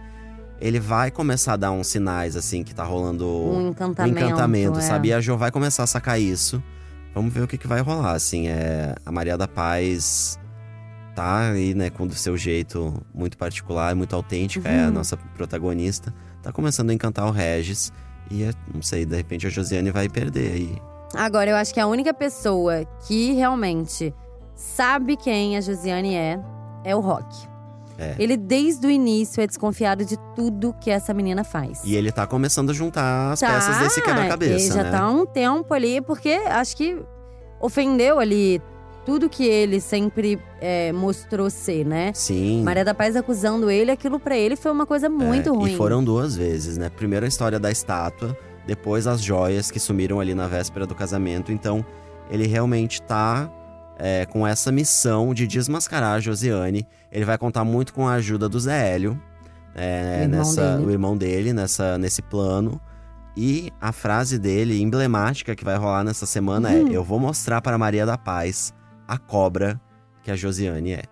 Ele 0.61 0.81
vai 0.81 1.11
começar 1.11 1.53
a 1.55 1.57
dar 1.57 1.71
uns 1.71 1.87
sinais, 1.89 2.35
assim, 2.37 2.63
que 2.65 2.75
tá 2.75 2.83
rolando 2.85 3.27
Um 3.27 3.67
um 3.67 3.69
encantamento. 3.69 4.19
encantamento, 4.19 4.79
é. 4.79 4.83
sabe? 4.83 5.09
E 5.09 5.13
a 5.13 5.21
Jo 5.21 5.37
vai 5.37 5.51
começar 5.51 5.83
a 5.83 5.87
sacar 5.87 6.21
isso. 6.21 6.63
Vamos 7.15 7.33
ver 7.33 7.43
o 7.43 7.49
que, 7.49 7.59
que 7.59 7.67
vai 7.67 7.81
rolar, 7.81 8.13
assim. 8.13 8.49
É, 8.49 8.95
a 9.05 9.13
Maria 9.13 9.37
da 9.37 9.47
Paz 9.49 10.39
tá 11.15 11.51
aí, 11.51 11.75
né, 11.75 11.89
com 11.91 12.05
o 12.05 12.13
seu 12.13 12.37
jeito 12.37 12.95
muito 13.15 13.39
particular, 13.39 13.95
muito 13.95 14.15
autêntica, 14.15 14.69
é 14.69 14.85
a 14.85 14.87
Uhum. 14.89 14.93
nossa 14.95 15.17
protagonista. 15.17 16.13
Tá 16.43 16.53
começando 16.53 16.91
a 16.91 16.95
encantar 16.95 17.27
o 17.27 17.31
Regis. 17.31 17.91
E, 18.31 18.43
é, 18.43 18.51
não 18.75 18.83
sei, 18.83 19.05
de 19.07 19.17
repente 19.17 19.47
a 19.47 19.51
Josiane 19.51 19.91
vai 19.91 20.09
perder 20.09 20.53
aí. 20.53 20.79
Agora, 21.15 21.51
eu 21.51 21.57
acho 21.57 21.73
que 21.73 21.81
a 21.81 21.87
única 21.87 22.13
pessoa 22.13 22.85
que 23.07 23.33
realmente 23.33 24.13
sabe 24.55 25.17
quem 25.17 25.57
a 25.57 25.61
Josiane 25.61 26.15
é, 26.15 26.39
é 26.85 26.95
o 26.97 27.01
Rock. 27.01 27.35
É. 27.99 28.15
Ele, 28.19 28.37
desde 28.37 28.87
o 28.87 28.91
início, 28.91 29.41
é 29.41 29.47
desconfiado 29.47 30.05
de 30.05 30.17
tudo 30.35 30.75
que 30.81 30.91
essa 30.91 31.15
menina 31.15 31.43
faz. 31.43 31.81
E 31.85 31.95
ele 31.97 32.13
tá 32.13 32.27
começando 32.27 32.71
a 32.71 32.73
juntar 32.73 33.33
as 33.33 33.41
Tá, 33.41 33.49
peças 33.55 33.79
desse 33.79 34.03
quebra-cabeça, 34.03 34.53
Ele 34.55 34.67
já 34.75 34.83
né? 34.85 34.91
tá 34.91 35.01
há 35.01 35.11
um 35.11 35.25
tempo 35.25 35.73
ali, 35.73 36.01
porque 36.03 36.29
acho 36.31 36.77
que 36.77 36.99
ofendeu 37.61 38.19
ali 38.19 38.61
tudo 39.05 39.29
que 39.31 39.45
ele 39.47 39.81
sempre 39.81 40.39
é, 40.61 40.93
mostrou 40.93 41.49
ser, 41.49 41.87
né? 41.87 42.11
Sim. 42.13 42.63
Maria 42.65 42.85
da 42.85 42.93
Paz 42.93 43.15
acusando 43.15 43.71
ele, 43.71 43.91
aquilo 43.91 44.19
pra 44.19 44.37
ele 44.37 44.57
foi 44.57 44.73
uma 44.73 44.85
coisa 44.85 45.09
muito 45.09 45.49
É, 45.49 45.53
ruim. 45.53 45.73
E 45.75 45.77
foram 45.77 46.03
duas 46.03 46.35
vezes, 46.37 46.77
né? 46.77 46.91
Primeiro 46.91 47.25
a 47.25 47.29
história 47.29 47.59
da 47.59 47.71
estátua, 47.71 48.37
depois 48.67 49.07
as 49.07 49.23
joias 49.23 49.71
que 49.71 49.79
sumiram 49.79 50.19
ali 50.19 50.35
na 50.35 50.49
véspera 50.49 50.87
do 50.87 50.95
casamento. 50.95 51.53
Então, 51.53 51.87
ele 52.29 52.49
realmente 52.49 53.01
tá 53.01 53.49
é, 53.97 54.27
com 54.27 54.45
essa 54.45 54.73
missão 54.73 55.33
de 55.33 55.47
desmascarar 55.47 56.17
a 56.17 56.21
Josiane. 56.21 56.85
Ele 57.17 57.25
vai 57.25 57.39
contar 57.39 57.65
muito 57.65 57.95
com 57.95 58.07
a 58.07 58.13
ajuda 58.13 58.47
do 58.47 58.61
Zé 58.61 58.95
Hélio, 58.95 59.19
é, 59.75 60.19
O 60.21 60.23
irmão 60.25 60.39
nessa, 60.39 60.73
dele. 60.77 60.87
o 60.87 60.91
irmão 60.91 61.17
dele, 61.17 61.53
nessa, 61.55 61.97
nesse 61.97 62.21
plano. 62.21 62.79
E 63.35 63.71
a 63.81 63.91
frase 63.91 64.39
dele, 64.39 64.81
emblemática, 64.83 65.57
que 65.57 65.65
vai 65.65 65.77
rolar 65.77 66.05
nessa 66.05 66.27
semana 66.27 66.69
Uhum. 66.71 66.89
é: 66.89 66.97
Eu 66.97 67.03
vou 67.03 67.19
mostrar 67.19 67.63
para 67.63 67.79
Maria 67.79 68.05
da 68.05 68.19
Paz 68.19 68.75
a 69.09 69.17
cobra 69.17 69.81
que 70.23 70.31
a 70.31 70.37
Josiane 70.37 70.93
é. 70.93 71.03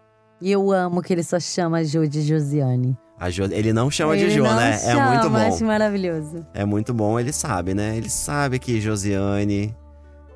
E 0.42 0.52
eu 0.52 0.70
amo 0.72 1.00
que 1.00 1.12
ele 1.12 1.22
só 1.22 1.40
chama 1.40 1.78
a 1.78 1.84
Jo 1.84 2.06
de 2.06 2.20
Josiane. 2.22 2.96
A 3.18 3.30
Jo- 3.30 3.44
Ele 3.50 3.72
não 3.72 3.90
chama 3.90 4.14
ele 4.16 4.26
de 4.28 4.34
Jo, 4.34 4.42
não 4.44 4.56
né? 4.56 4.76
Chama, 4.76 5.00
é 5.00 5.08
muito 5.14 5.30
bom. 5.30 5.36
Acho 5.36 5.64
maravilhoso. 5.64 6.46
É 6.52 6.64
muito 6.66 6.92
bom, 6.92 7.18
ele 7.18 7.32
sabe, 7.32 7.72
né? 7.72 7.96
Ele 7.96 8.10
sabe 8.10 8.58
que 8.58 8.78
Josiane 8.80 9.74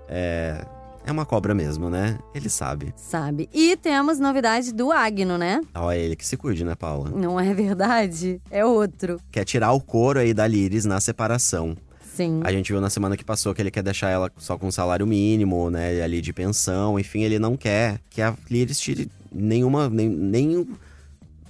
é, 0.09 0.65
é 1.09 1.13
uma 1.13 1.25
cobra 1.25 1.55
mesmo, 1.55 1.89
né? 1.89 2.19
Ele 2.35 2.51
sabe. 2.51 2.93
Sabe? 2.97 3.49
E 3.53 3.77
temos 3.77 4.19
novidade 4.19 4.73
do 4.75 4.93
Agno, 4.93 5.39
né? 5.39 5.61
Ó, 5.75 5.91
é 5.91 5.99
ele 5.99 6.15
que 6.15 6.27
se 6.27 6.37
cuide, 6.37 6.65
né, 6.65 6.75
Paula? 6.75 7.11
Não 7.11 7.41
é 7.41 7.55
verdade? 7.55 8.41
É 8.51 8.65
outro. 8.65 9.19
Quer 9.33 9.45
tirar 9.45 9.73
o 9.73 9.81
couro 9.81 10.19
aí 10.19 10.35
da 10.35 10.47
Liris 10.47 10.85
na 10.85 11.01
separação. 11.01 11.75
Sim. 12.15 12.41
A 12.45 12.53
gente 12.53 12.71
viu 12.73 12.81
na 12.81 12.91
semana 12.91 13.17
que 13.17 13.25
passou 13.25 13.55
que 13.55 13.63
ele 13.63 13.71
quer 13.71 13.83
deixar 13.83 14.11
ela 14.11 14.31
só 14.37 14.59
com 14.59 14.71
salário 14.71 15.07
mínimo, 15.07 15.71
né? 15.71 16.03
Ali 16.03 16.21
de 16.21 16.33
pensão. 16.33 16.99
Enfim, 16.99 17.23
ele 17.23 17.39
não 17.39 17.57
quer 17.57 18.01
que 18.11 18.21
a 18.21 18.35
Liris 18.51 18.79
tire 18.79 19.09
nenhuma. 19.33 19.89
Nem, 19.89 20.09
nem, 20.09 20.69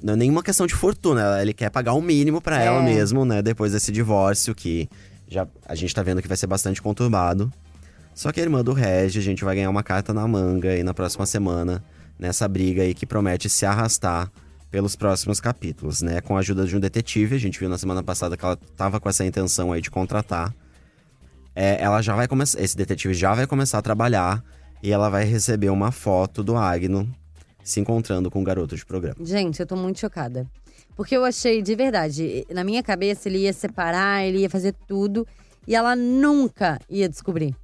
não 0.03 0.13
é 0.13 0.17
nenhuma 0.17 0.43
questão 0.43 0.67
de 0.67 0.75
fortuna. 0.75 1.41
Ele 1.43 1.53
quer 1.53 1.71
pagar 1.71 1.95
o 1.95 2.01
mínimo 2.03 2.41
pra 2.41 2.61
ela 2.63 2.81
É. 2.81 2.85
mesmo, 2.85 3.25
né? 3.25 3.43
Depois 3.43 3.73
desse 3.73 3.91
divórcio 3.91 4.55
que 4.55 4.89
já 5.27 5.49
a 5.67 5.75
gente 5.75 5.95
tá 5.95 6.03
vendo 6.03 6.23
que 6.23 6.29
vai 6.29 6.37
ser 6.37 6.47
bastante 6.47 6.81
conturbado. 6.81 7.53
Só 8.19 8.33
que 8.33 8.41
a 8.41 8.43
irmã 8.43 8.65
do 8.65 8.73
Regi, 8.73 9.21
a 9.21 9.23
gente 9.23 9.45
vai 9.45 9.55
ganhar 9.55 9.71
uma 9.71 9.85
carta 9.85 10.13
na 10.13 10.27
manga 10.27 10.71
aí 10.71 10.83
na 10.83 10.93
próxima 10.93 11.25
semana, 11.25 11.85
nessa 12.19 12.49
briga 12.49 12.83
aí 12.83 12.93
que 12.93 13.07
promete 13.07 13.49
se 13.49 13.65
arrastar 13.65 14.29
pelos 14.73 14.97
próximos 14.97 15.41
capítulos, 15.41 16.03
né? 16.03 16.21
Com 16.21 16.37
a 16.37 16.41
ajuda 16.41 16.67
de 16.67 16.77
um 16.77 16.81
detetive, 16.81 17.37
a 17.37 17.39
gente 17.39 17.61
viu 17.61 17.69
na 17.69 17.79
semana 17.79 18.03
passada 18.03 18.37
que 18.37 18.45
ela 18.45 18.57
tava 18.77 18.99
com 18.99 19.09
essa 19.09 19.25
intenção 19.25 19.71
aí 19.71 19.81
de 19.81 19.89
contratar. 19.89 20.53
É, 21.55 21.81
ela 21.81 22.03
já 22.03 22.17
vai 22.17 22.27
começar, 22.27 22.61
esse 22.61 22.77
detetive 22.77 23.15
já 23.15 23.33
vai 23.35 23.47
começar 23.47 23.79
a 23.79 23.83
trabalhar 23.83 24.43
e 24.83 24.91
ela 24.91 25.09
vai 25.09 25.23
receber 25.23 25.71
uma 25.71 25.93
foto 25.93 26.43
do 26.43 26.57
Agno 26.57 27.09
se 27.63 27.79
encontrando 27.79 28.33
com 28.33 28.41
o 28.41 28.45
garoto 28.45 28.75
de 28.75 28.85
programa. 28.85 29.25
Gente, 29.25 29.61
eu 29.61 29.67
tô 29.67 29.77
muito 29.77 30.01
chocada. 30.01 30.45
Porque 30.97 31.17
eu 31.17 31.25
achei, 31.25 31.63
de 31.63 31.77
verdade, 31.77 32.45
na 32.53 32.65
minha 32.65 32.83
cabeça 32.83 33.29
ele 33.29 33.39
ia 33.39 33.53
separar, 33.53 34.27
ele 34.27 34.39
ia 34.39 34.51
fazer 34.51 34.75
tudo. 34.89 35.25
E 35.69 35.77
ela 35.77 35.95
nunca 35.95 36.81
ia 36.91 37.09
descobrir. 37.09 37.55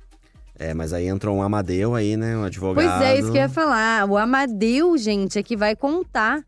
É, 0.59 0.73
mas 0.73 0.93
aí 0.93 1.07
entrou 1.09 1.37
um 1.37 1.43
Amadeu 1.43 1.95
aí, 1.95 2.17
né? 2.17 2.37
Um 2.37 2.45
advogado. 2.45 2.85
Pois 2.87 3.09
é, 3.09 3.19
isso 3.19 3.33
que 3.33 3.39
eu 3.39 3.43
ia 3.43 3.49
falar. 3.49 4.09
O 4.09 4.17
Amadeu, 4.17 4.97
gente, 4.97 5.39
é 5.39 5.43
que 5.43 5.57
vai 5.57 5.75
contar 5.75 6.45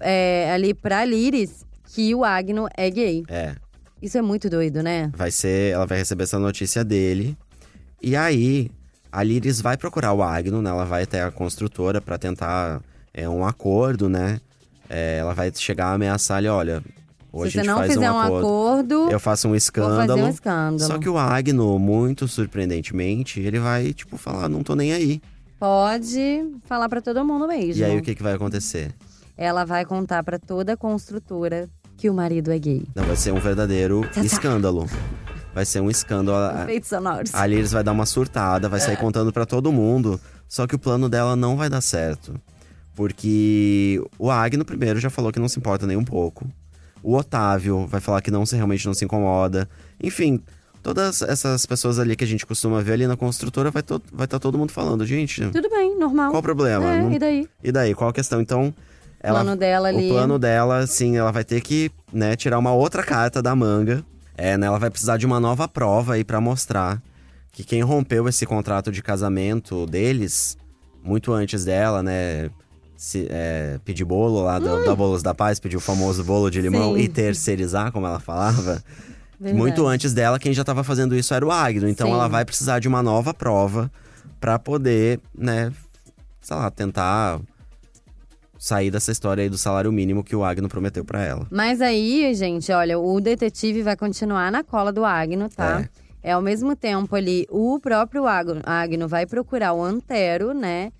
é, 0.00 0.50
ali 0.52 0.74
pra 0.74 1.04
Liris 1.04 1.64
que 1.94 2.14
o 2.14 2.24
Agno 2.24 2.68
é 2.76 2.90
gay. 2.90 3.24
É, 3.28 3.54
Isso 4.00 4.16
é 4.18 4.22
muito 4.22 4.48
doido, 4.48 4.82
né? 4.82 5.10
vai 5.14 5.30
ser, 5.30 5.72
ela 5.74 5.86
vai 5.86 5.98
receber 5.98 6.24
essa 6.24 6.38
notícia 6.38 6.84
dele. 6.84 7.36
E 8.02 8.16
aí, 8.16 8.70
a 9.12 9.22
Liris 9.22 9.60
vai 9.60 9.76
procurar 9.76 10.12
o 10.12 10.22
Agno, 10.22 10.62
né? 10.62 10.70
Ela 10.70 10.84
vai 10.84 11.02
até 11.02 11.22
a 11.22 11.30
construtora 11.30 12.00
pra 12.00 12.16
tentar 12.16 12.80
é, 13.12 13.28
um 13.28 13.44
acordo, 13.44 14.08
né? 14.08 14.40
É, 14.88 15.18
ela 15.18 15.34
vai 15.34 15.52
chegar 15.54 15.86
a 15.86 15.92
ameaçar 15.94 16.38
ele, 16.38 16.48
olha, 16.48 16.82
hoje 17.32 17.52
Se 17.52 17.58
você 17.58 17.66
não 17.66 17.82
fizer 17.82 18.10
um 18.10 18.14
um 18.14 18.18
acordo. 18.20 18.46
acordo, 18.46 19.10
Eu 19.10 19.20
faço 19.20 19.48
um 19.48 19.54
escândalo. 19.54 20.22
um 20.24 20.28
escândalo. 20.28 20.78
Só 20.92 20.98
que 20.98 21.08
o 21.08 21.16
Agno, 21.18 21.78
muito 21.78 22.26
surpreendentemente, 22.28 23.40
ele 23.40 23.58
vai, 23.58 23.92
tipo, 23.92 24.16
falar, 24.16 24.48
não 24.48 24.62
tô 24.62 24.74
nem 24.74 24.92
aí. 24.92 25.20
Pode 25.58 26.44
falar 26.64 26.88
pra 26.88 27.00
todo 27.00 27.24
mundo 27.24 27.46
mesmo. 27.46 27.80
E 27.82 27.84
aí, 27.84 27.98
o 27.98 28.02
que, 28.02 28.14
que 28.14 28.22
vai 28.22 28.32
acontecer? 28.34 28.94
Ela 29.36 29.64
vai 29.64 29.84
contar 29.84 30.22
pra 30.22 30.38
toda 30.38 30.72
a 30.72 30.76
construtora 30.76 31.68
que 31.96 32.08
o 32.08 32.14
marido 32.14 32.50
é 32.50 32.58
gay. 32.58 32.86
Não, 32.94 33.04
vai 33.04 33.16
ser 33.16 33.32
um 33.32 33.38
verdadeiro 33.40 34.08
escândalo. 34.24 34.86
Vai 35.54 35.64
ser 35.66 35.80
um 35.80 35.90
escândalo. 35.90 36.38
Efeitos 36.62 36.88
sonoros. 36.88 37.34
A 37.34 37.46
Liris 37.46 37.72
vai 37.72 37.82
dar 37.84 37.92
uma 37.92 38.06
surtada, 38.06 38.68
vai 38.68 38.80
sair 38.80 38.96
contando 38.96 39.32
pra 39.32 39.44
todo 39.44 39.70
mundo. 39.72 40.18
Só 40.48 40.66
que 40.66 40.74
o 40.74 40.78
plano 40.78 41.08
dela 41.08 41.36
não 41.36 41.56
vai 41.56 41.68
dar 41.68 41.80
certo. 41.80 42.34
Porque 42.94 44.02
o 44.18 44.30
Agno, 44.30 44.64
primeiro, 44.64 45.00
já 45.00 45.10
falou 45.10 45.32
que 45.32 45.38
não 45.38 45.48
se 45.48 45.58
importa 45.58 45.86
nem 45.86 45.96
um 45.96 46.04
pouco. 46.04 46.46
O 47.02 47.16
Otávio 47.16 47.86
vai 47.86 48.00
falar 48.00 48.20
que 48.20 48.30
não 48.30 48.44
se 48.44 48.56
realmente 48.56 48.86
não 48.86 48.94
se 48.94 49.04
incomoda. 49.04 49.68
Enfim, 50.02 50.40
todas 50.82 51.22
essas 51.22 51.64
pessoas 51.66 51.98
ali 51.98 52.14
que 52.16 52.24
a 52.24 52.26
gente 52.26 52.44
costuma 52.46 52.82
ver 52.82 52.92
ali 52.94 53.06
na 53.06 53.16
construtora, 53.16 53.70
vai 53.70 53.80
estar 53.80 54.00
vai 54.12 54.26
tá 54.26 54.38
todo 54.38 54.58
mundo 54.58 54.72
falando. 54.72 55.04
Gente, 55.06 55.46
Tudo 55.50 55.68
bem, 55.70 55.98
normal. 55.98 56.30
qual 56.30 56.40
o 56.40 56.42
problema? 56.42 56.92
É, 56.92 57.02
Não- 57.02 57.12
e 57.12 57.18
daí? 57.18 57.48
E 57.62 57.72
daí, 57.72 57.94
qual 57.94 58.10
a 58.10 58.12
questão? 58.12 58.40
Então, 58.40 58.74
ela, 59.20 59.40
plano 59.40 59.56
dela 59.58 59.88
ali. 59.88 60.10
o 60.10 60.12
plano 60.14 60.38
dela, 60.38 60.78
assim, 60.78 61.16
ela 61.16 61.30
vai 61.30 61.44
ter 61.44 61.60
que, 61.60 61.90
né, 62.12 62.36
tirar 62.36 62.58
uma 62.58 62.72
outra 62.72 63.02
carta 63.02 63.42
da 63.42 63.54
manga. 63.54 64.04
É, 64.36 64.56
né, 64.56 64.66
ela 64.66 64.78
vai 64.78 64.88
precisar 64.90 65.18
de 65.18 65.26
uma 65.26 65.38
nova 65.38 65.68
prova 65.68 66.14
aí 66.14 66.24
pra 66.24 66.40
mostrar 66.40 67.02
que 67.52 67.62
quem 67.62 67.82
rompeu 67.82 68.26
esse 68.28 68.46
contrato 68.46 68.90
de 68.90 69.02
casamento 69.02 69.84
deles, 69.86 70.56
muito 71.02 71.32
antes 71.32 71.64
dela, 71.64 72.02
né, 72.02 72.48
se, 73.02 73.26
é, 73.30 73.80
pedir 73.82 74.04
bolo 74.04 74.42
lá 74.42 74.58
do, 74.58 74.84
da 74.84 74.94
Bolos 74.94 75.22
da 75.22 75.34
Paz, 75.34 75.58
pedir 75.58 75.74
o 75.78 75.80
famoso 75.80 76.22
bolo 76.22 76.50
de 76.50 76.60
limão 76.60 76.92
Hum. 76.92 76.96
Sim. 76.96 77.00
e 77.00 77.08
terceirizar, 77.08 77.90
como 77.92 78.06
ela 78.06 78.20
falava. 78.20 78.84
Verdade. 79.40 79.56
Muito 79.58 79.86
antes 79.86 80.12
dela, 80.12 80.38
quem 80.38 80.52
já 80.52 80.62
tava 80.62 80.84
fazendo 80.84 81.16
isso 81.16 81.32
era 81.32 81.46
o 81.46 81.50
Agno. 81.50 81.88
Então 81.88 82.08
Sim. 82.08 82.12
ela 82.12 82.28
vai 82.28 82.44
precisar 82.44 82.78
de 82.78 82.88
uma 82.88 83.02
nova 83.02 83.32
prova 83.32 83.90
pra 84.38 84.58
poder, 84.58 85.18
né, 85.34 85.72
sei 86.42 86.54
lá, 86.56 86.70
tentar 86.70 87.40
sair 88.58 88.90
dessa 88.90 89.10
história 89.10 89.42
aí 89.42 89.48
do 89.48 89.56
salário 89.56 89.90
mínimo 89.90 90.22
que 90.22 90.36
o 90.36 90.44
Agno 90.44 90.68
prometeu 90.68 91.02
pra 91.02 91.24
ela. 91.24 91.46
Mas 91.50 91.80
aí, 91.80 92.34
gente, 92.34 92.70
olha, 92.70 92.98
o 92.98 93.18
detetive 93.18 93.82
vai 93.82 93.96
continuar 93.96 94.52
na 94.52 94.62
cola 94.62 94.92
do 94.92 95.06
Agno, 95.06 95.48
tá? 95.48 95.88
É. 96.22 96.32
ao 96.32 96.42
mesmo 96.42 96.76
tempo 96.76 97.16
ali, 97.16 97.46
o 97.48 97.80
próprio 97.80 98.26
Agno, 98.26 98.60
Agno 98.66 99.08
vai 99.08 99.24
procurar 99.24 99.72
o 99.72 99.82
Antero, 99.82 100.52
né? 100.52 100.92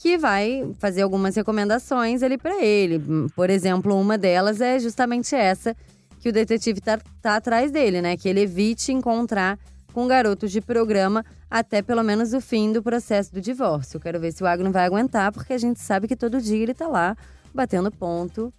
Que 0.00 0.16
vai 0.16 0.74
fazer 0.78 1.02
algumas 1.02 1.36
recomendações 1.36 2.22
ali 2.22 2.38
pra 2.38 2.64
ele. 2.64 3.28
Por 3.36 3.50
exemplo, 3.50 3.94
uma 3.94 4.16
delas 4.16 4.62
é 4.62 4.78
justamente 4.78 5.34
essa 5.34 5.76
que 6.18 6.30
o 6.30 6.32
detetive 6.32 6.80
tá, 6.80 6.98
tá 7.20 7.36
atrás 7.36 7.70
dele, 7.70 8.00
né? 8.00 8.16
Que 8.16 8.26
ele 8.26 8.40
evite 8.40 8.92
encontrar 8.92 9.58
com 9.92 10.06
garotos 10.06 10.50
de 10.50 10.62
programa 10.62 11.22
até 11.50 11.82
pelo 11.82 12.02
menos 12.02 12.32
o 12.32 12.40
fim 12.40 12.72
do 12.72 12.82
processo 12.82 13.30
do 13.30 13.42
divórcio. 13.42 14.00
Quero 14.00 14.18
ver 14.18 14.32
se 14.32 14.42
o 14.42 14.46
Agno 14.46 14.72
vai 14.72 14.86
aguentar, 14.86 15.32
porque 15.32 15.52
a 15.52 15.58
gente 15.58 15.80
sabe 15.80 16.08
que 16.08 16.16
todo 16.16 16.40
dia 16.40 16.62
ele 16.62 16.72
tá 16.72 16.88
lá 16.88 17.14
batendo 17.52 17.90
ponto 17.90 18.50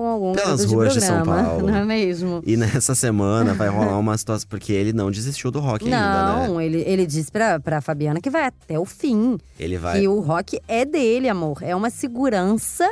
com 0.00 0.06
algum 0.06 0.32
Pelas 0.32 0.64
ruas 0.64 0.94
de 0.94 0.98
de 0.98 1.04
São 1.04 1.16
programa, 1.16 1.44
Paulo. 1.50 1.66
não 1.66 1.74
é 1.76 1.84
mesmo? 1.84 2.42
E 2.46 2.56
nessa 2.56 2.94
semana 2.94 3.52
vai 3.52 3.68
rolar 3.68 3.98
uma 3.98 4.16
situação. 4.16 4.48
Porque 4.48 4.72
ele 4.72 4.94
não 4.94 5.10
desistiu 5.10 5.50
do 5.50 5.60
rock 5.60 5.84
ainda, 5.84 6.36
né? 6.40 6.48
Não, 6.48 6.58
ele, 6.58 6.78
ele 6.86 7.04
disse 7.06 7.30
pra, 7.30 7.60
pra 7.60 7.82
Fabiana 7.82 8.18
que 8.18 8.30
vai 8.30 8.44
até 8.46 8.78
o 8.78 8.86
fim. 8.86 9.36
Ele 9.58 9.76
vai. 9.76 10.00
Que 10.00 10.08
o 10.08 10.20
rock 10.20 10.58
é 10.66 10.86
dele, 10.86 11.28
amor. 11.28 11.58
É 11.62 11.76
uma 11.76 11.90
segurança 11.90 12.90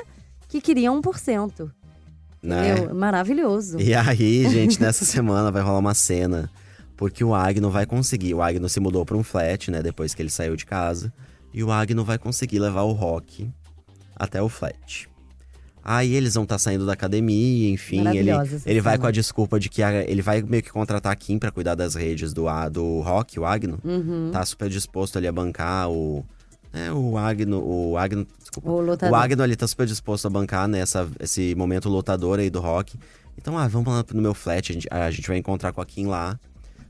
que 0.50 0.60
queria 0.60 0.90
1%. 0.90 1.70
né? 2.42 2.72
Entendeu? 2.72 2.94
Maravilhoso. 2.94 3.80
E 3.80 3.94
aí, 3.94 4.46
gente, 4.52 4.78
nessa 4.78 5.06
semana 5.06 5.50
vai 5.50 5.62
rolar 5.62 5.78
uma 5.78 5.94
cena. 5.94 6.50
Porque 6.94 7.24
o 7.24 7.34
Agno 7.34 7.70
vai 7.70 7.86
conseguir. 7.86 8.34
O 8.34 8.42
Agno 8.42 8.68
se 8.68 8.80
mudou 8.80 9.06
pra 9.06 9.16
um 9.16 9.22
flat, 9.22 9.70
né? 9.70 9.80
Depois 9.82 10.12
que 10.14 10.20
ele 10.20 10.28
saiu 10.30 10.54
de 10.56 10.66
casa. 10.66 11.10
E 11.54 11.64
o 11.64 11.72
Agno 11.72 12.04
vai 12.04 12.18
conseguir 12.18 12.58
levar 12.58 12.82
o 12.82 12.92
rock 12.92 13.48
até 14.14 14.42
o 14.42 14.48
flat. 14.50 15.08
Aí 15.90 16.14
eles 16.14 16.34
vão 16.34 16.42
estar 16.42 16.58
saindo 16.58 16.84
da 16.84 16.92
academia, 16.92 17.70
enfim. 17.70 18.00
Ele, 18.18 18.30
ele 18.66 18.80
vai 18.82 18.98
com 18.98 19.06
a 19.06 19.10
desculpa 19.10 19.58
de 19.58 19.70
que 19.70 19.82
a- 19.82 20.04
ele 20.06 20.20
vai 20.20 20.42
meio 20.42 20.62
que 20.62 20.70
contratar 20.70 21.10
a 21.10 21.16
Kim 21.16 21.38
pra 21.38 21.50
cuidar 21.50 21.74
das 21.74 21.94
redes 21.94 22.34
do, 22.34 22.46
A- 22.46 22.68
do 22.68 23.00
rock, 23.00 23.40
o 23.40 23.46
Agno. 23.46 23.78
Uhum. 23.82 24.28
Tá 24.30 24.44
super 24.44 24.68
disposto 24.68 25.16
ali 25.16 25.26
a 25.26 25.32
bancar 25.32 25.88
o. 25.90 26.22
É, 26.74 26.92
o 26.92 27.16
Agno. 27.16 27.62
O 27.64 27.96
Agno. 27.96 28.26
Desculpa. 28.38 28.68
O 28.70 28.80
lutador. 28.82 29.18
O 29.18 29.20
Agno 29.22 29.42
ali 29.42 29.56
tá 29.56 29.66
super 29.66 29.86
disposto 29.86 30.26
a 30.26 30.30
bancar 30.30 30.68
nessa, 30.68 31.08
esse 31.20 31.54
momento 31.54 31.88
lutador 31.88 32.38
aí 32.38 32.50
do 32.50 32.60
rock. 32.60 32.98
Então, 33.38 33.56
ah, 33.56 33.66
vamos 33.66 33.90
lá 33.90 34.04
no 34.12 34.20
meu 34.20 34.34
flat, 34.34 34.70
a 34.70 34.74
gente, 34.74 34.88
a 34.90 35.10
gente 35.10 35.26
vai 35.26 35.38
encontrar 35.38 35.72
com 35.72 35.80
a 35.80 35.86
Kim 35.86 36.06
lá. 36.06 36.38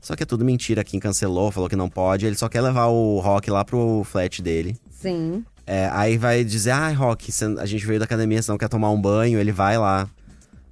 Só 0.01 0.13
que 0.15 0.23
é 0.23 0.25
tudo 0.25 0.43
mentira, 0.43 0.81
a 0.81 0.83
Kim 0.83 0.99
cancelou, 0.99 1.51
falou 1.51 1.69
que 1.69 1.75
não 1.75 1.87
pode. 1.89 2.25
Ele 2.25 2.35
só 2.35 2.49
quer 2.49 2.59
levar 2.61 2.87
o 2.87 3.19
rock 3.19 3.49
lá 3.49 3.63
pro 3.63 4.03
flat 4.03 4.41
dele. 4.41 4.75
Sim. 4.89 5.45
É, 5.71 5.87
aí 5.93 6.17
vai 6.17 6.43
dizer, 6.43 6.71
ah, 6.71 6.89
Rock, 6.89 7.31
a 7.59 7.65
gente 7.67 7.85
veio 7.85 7.99
da 7.99 8.05
academia, 8.05 8.41
você 8.41 8.49
não 8.49 8.57
quer 8.57 8.67
tomar 8.67 8.89
um 8.89 8.99
banho? 8.99 9.37
Ele 9.39 9.51
vai 9.51 9.77
lá 9.77 10.09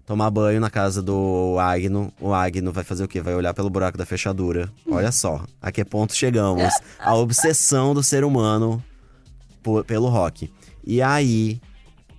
tomar 0.07 0.31
banho 0.31 0.59
na 0.59 0.71
casa 0.71 1.03
do 1.03 1.55
Agno. 1.59 2.11
O 2.19 2.33
Agno 2.33 2.71
vai 2.71 2.83
fazer 2.83 3.03
o 3.03 3.07
quê? 3.07 3.21
Vai 3.21 3.35
olhar 3.35 3.53
pelo 3.53 3.69
buraco 3.69 3.95
da 3.95 4.07
fechadura. 4.07 4.71
Olha 4.89 5.11
só, 5.11 5.43
a 5.61 5.71
que 5.71 5.85
ponto 5.85 6.15
chegamos. 6.15 6.73
A 6.97 7.13
obsessão 7.13 7.93
do 7.93 8.01
ser 8.01 8.23
humano 8.23 8.83
po- 9.61 9.83
pelo 9.83 10.07
Rock. 10.09 10.51
E 10.83 10.99
aí, 10.99 11.61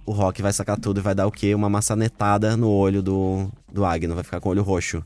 o 0.06 0.12
Rock 0.12 0.40
vai 0.40 0.52
sacar 0.52 0.78
tudo 0.78 1.00
e 1.00 1.02
vai 1.02 1.16
dar 1.16 1.26
o 1.26 1.32
quê? 1.32 1.56
Uma 1.56 1.68
maçanetada 1.68 2.56
no 2.56 2.70
olho 2.70 3.02
do, 3.02 3.50
do 3.72 3.84
Agno. 3.84 4.14
Vai 4.14 4.22
ficar 4.22 4.38
com 4.38 4.50
o 4.50 4.52
olho 4.52 4.62
roxo. 4.62 5.02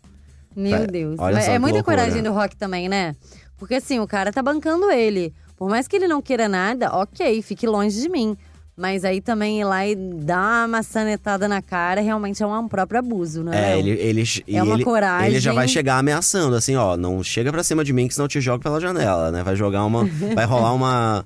Meu 0.55 0.77
Vai, 0.77 0.87
Deus. 0.89 1.17
é 1.19 1.59
muita 1.59 1.77
loucura. 1.77 1.97
coragem 2.03 2.23
do 2.23 2.33
rock 2.33 2.55
também, 2.55 2.87
né? 2.87 3.17
Porque 3.57 3.77
assim, 3.77 3.99
o 3.99 4.07
cara 4.07 4.31
tá 4.31 4.43
bancando 4.43 4.91
ele. 4.91 5.33
Por 5.63 5.71
mais 5.71 5.87
que 5.87 5.95
ele 5.95 6.09
não 6.09 6.21
queira 6.21 6.49
nada, 6.49 6.91
ok, 6.93 7.41
fique 7.41 7.69
longe 7.69 8.01
de 8.01 8.09
mim. 8.09 8.37
Mas 8.77 9.05
aí 9.05 9.21
também 9.21 9.61
ir 9.61 9.65
lá 9.65 9.87
e 9.87 9.95
dar 9.95 10.63
uma 10.67 10.79
maçanetada 10.79 11.47
na 11.47 11.63
cara 11.63 12.01
realmente 12.01 12.43
é 12.43 12.47
um 12.47 12.67
próprio 12.67 12.99
abuso, 12.99 13.45
né? 13.45 13.53
É, 13.55 13.77
Léo? 13.77 13.79
ele, 13.87 13.91
ele, 14.01 14.25
É 14.49 14.61
uma 14.61 14.75
ele, 14.75 14.83
coragem. 14.83 15.29
ele 15.29 15.39
já 15.39 15.53
vai 15.53 15.69
chegar 15.69 15.99
ameaçando, 15.99 16.57
assim, 16.57 16.75
ó, 16.75 16.97
não 16.97 17.23
chega 17.23 17.53
pra 17.53 17.63
cima 17.63 17.85
de 17.85 17.93
mim 17.93 18.09
que 18.09 18.15
senão 18.15 18.25
eu 18.25 18.29
te 18.29 18.41
jogo 18.41 18.61
pela 18.61 18.81
janela, 18.81 19.31
né? 19.31 19.45
Vai 19.45 19.55
jogar 19.55 19.85
uma. 19.85 20.05
vai 20.35 20.45
rolar 20.47 20.73
uma. 20.73 21.25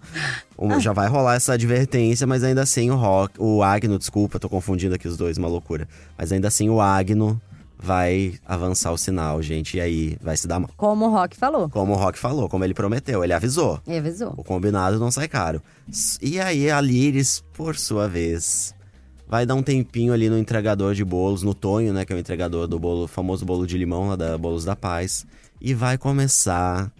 uma- 0.59 0.79
já 0.81 0.93
vai 0.93 1.09
rolar 1.09 1.37
essa 1.37 1.55
advertência, 1.55 2.27
mas 2.27 2.45
ainda 2.45 2.61
assim 2.61 2.91
o 2.91 2.97
Rock. 2.97 3.37
O 3.39 3.63
Agno, 3.63 3.99
desculpa, 3.99 4.39
tô 4.39 4.51
confundindo 4.51 4.95
aqui 4.95 5.09
os 5.09 5.17
dois, 5.17 5.39
uma 5.39 5.49
loucura. 5.49 5.89
Mas 6.19 6.33
ainda 6.33 6.49
assim 6.49 6.69
o 6.69 6.79
Agno 6.79 7.41
vai 7.79 8.35
avançar 8.45 8.93
o 8.93 8.99
sinal, 8.99 9.43
gente. 9.43 9.77
E 9.77 9.81
aí 9.81 10.17
vai 10.21 10.37
se 10.37 10.47
dar 10.47 10.59
mal. 10.59 10.71
Como 10.77 11.07
o 11.07 11.11
rock 11.11 11.37
falou. 11.37 11.69
Como 11.69 11.93
o 11.93 11.97
Rock 11.97 12.19
falou, 12.19 12.49
como 12.49 12.65
ele 12.65 12.75
prometeu, 12.75 13.23
ele 13.23 13.33
avisou. 13.33 13.81
Ele 13.87 13.99
avisou. 13.99 14.35
O 14.37 14.45
combinado 14.45 14.99
não 14.99 15.11
sai 15.11 15.29
caro. 15.29 15.63
E 16.21 16.41
aí 16.41 16.71
a 16.71 16.81
Liris, 16.81 17.43
por 17.53 17.77
sua 17.77 18.09
vez, 18.09 18.75
vai 19.29 19.45
dar 19.45 19.55
um 19.55 19.63
tempinho 19.63 20.13
ali 20.13 20.29
no 20.29 20.39
entregador 20.39 20.95
de 20.95 21.05
bolos, 21.05 21.43
no 21.43 21.55
Tonho, 21.55 21.93
né, 21.93 22.05
que 22.05 22.13
é 22.13 22.17
o 22.17 22.19
entregador 22.19 22.67
do 22.67 22.79
bolo, 22.79 23.07
famoso 23.07 23.45
bolo 23.45 23.67
de 23.67 23.77
limão 23.77 24.09
lá 24.09 24.17
da 24.17 24.39
Bolos 24.39 24.65
da 24.65 24.77
Paz, 24.77 25.27
e 25.61 25.75
vai 25.75 25.99
começar 25.99 26.93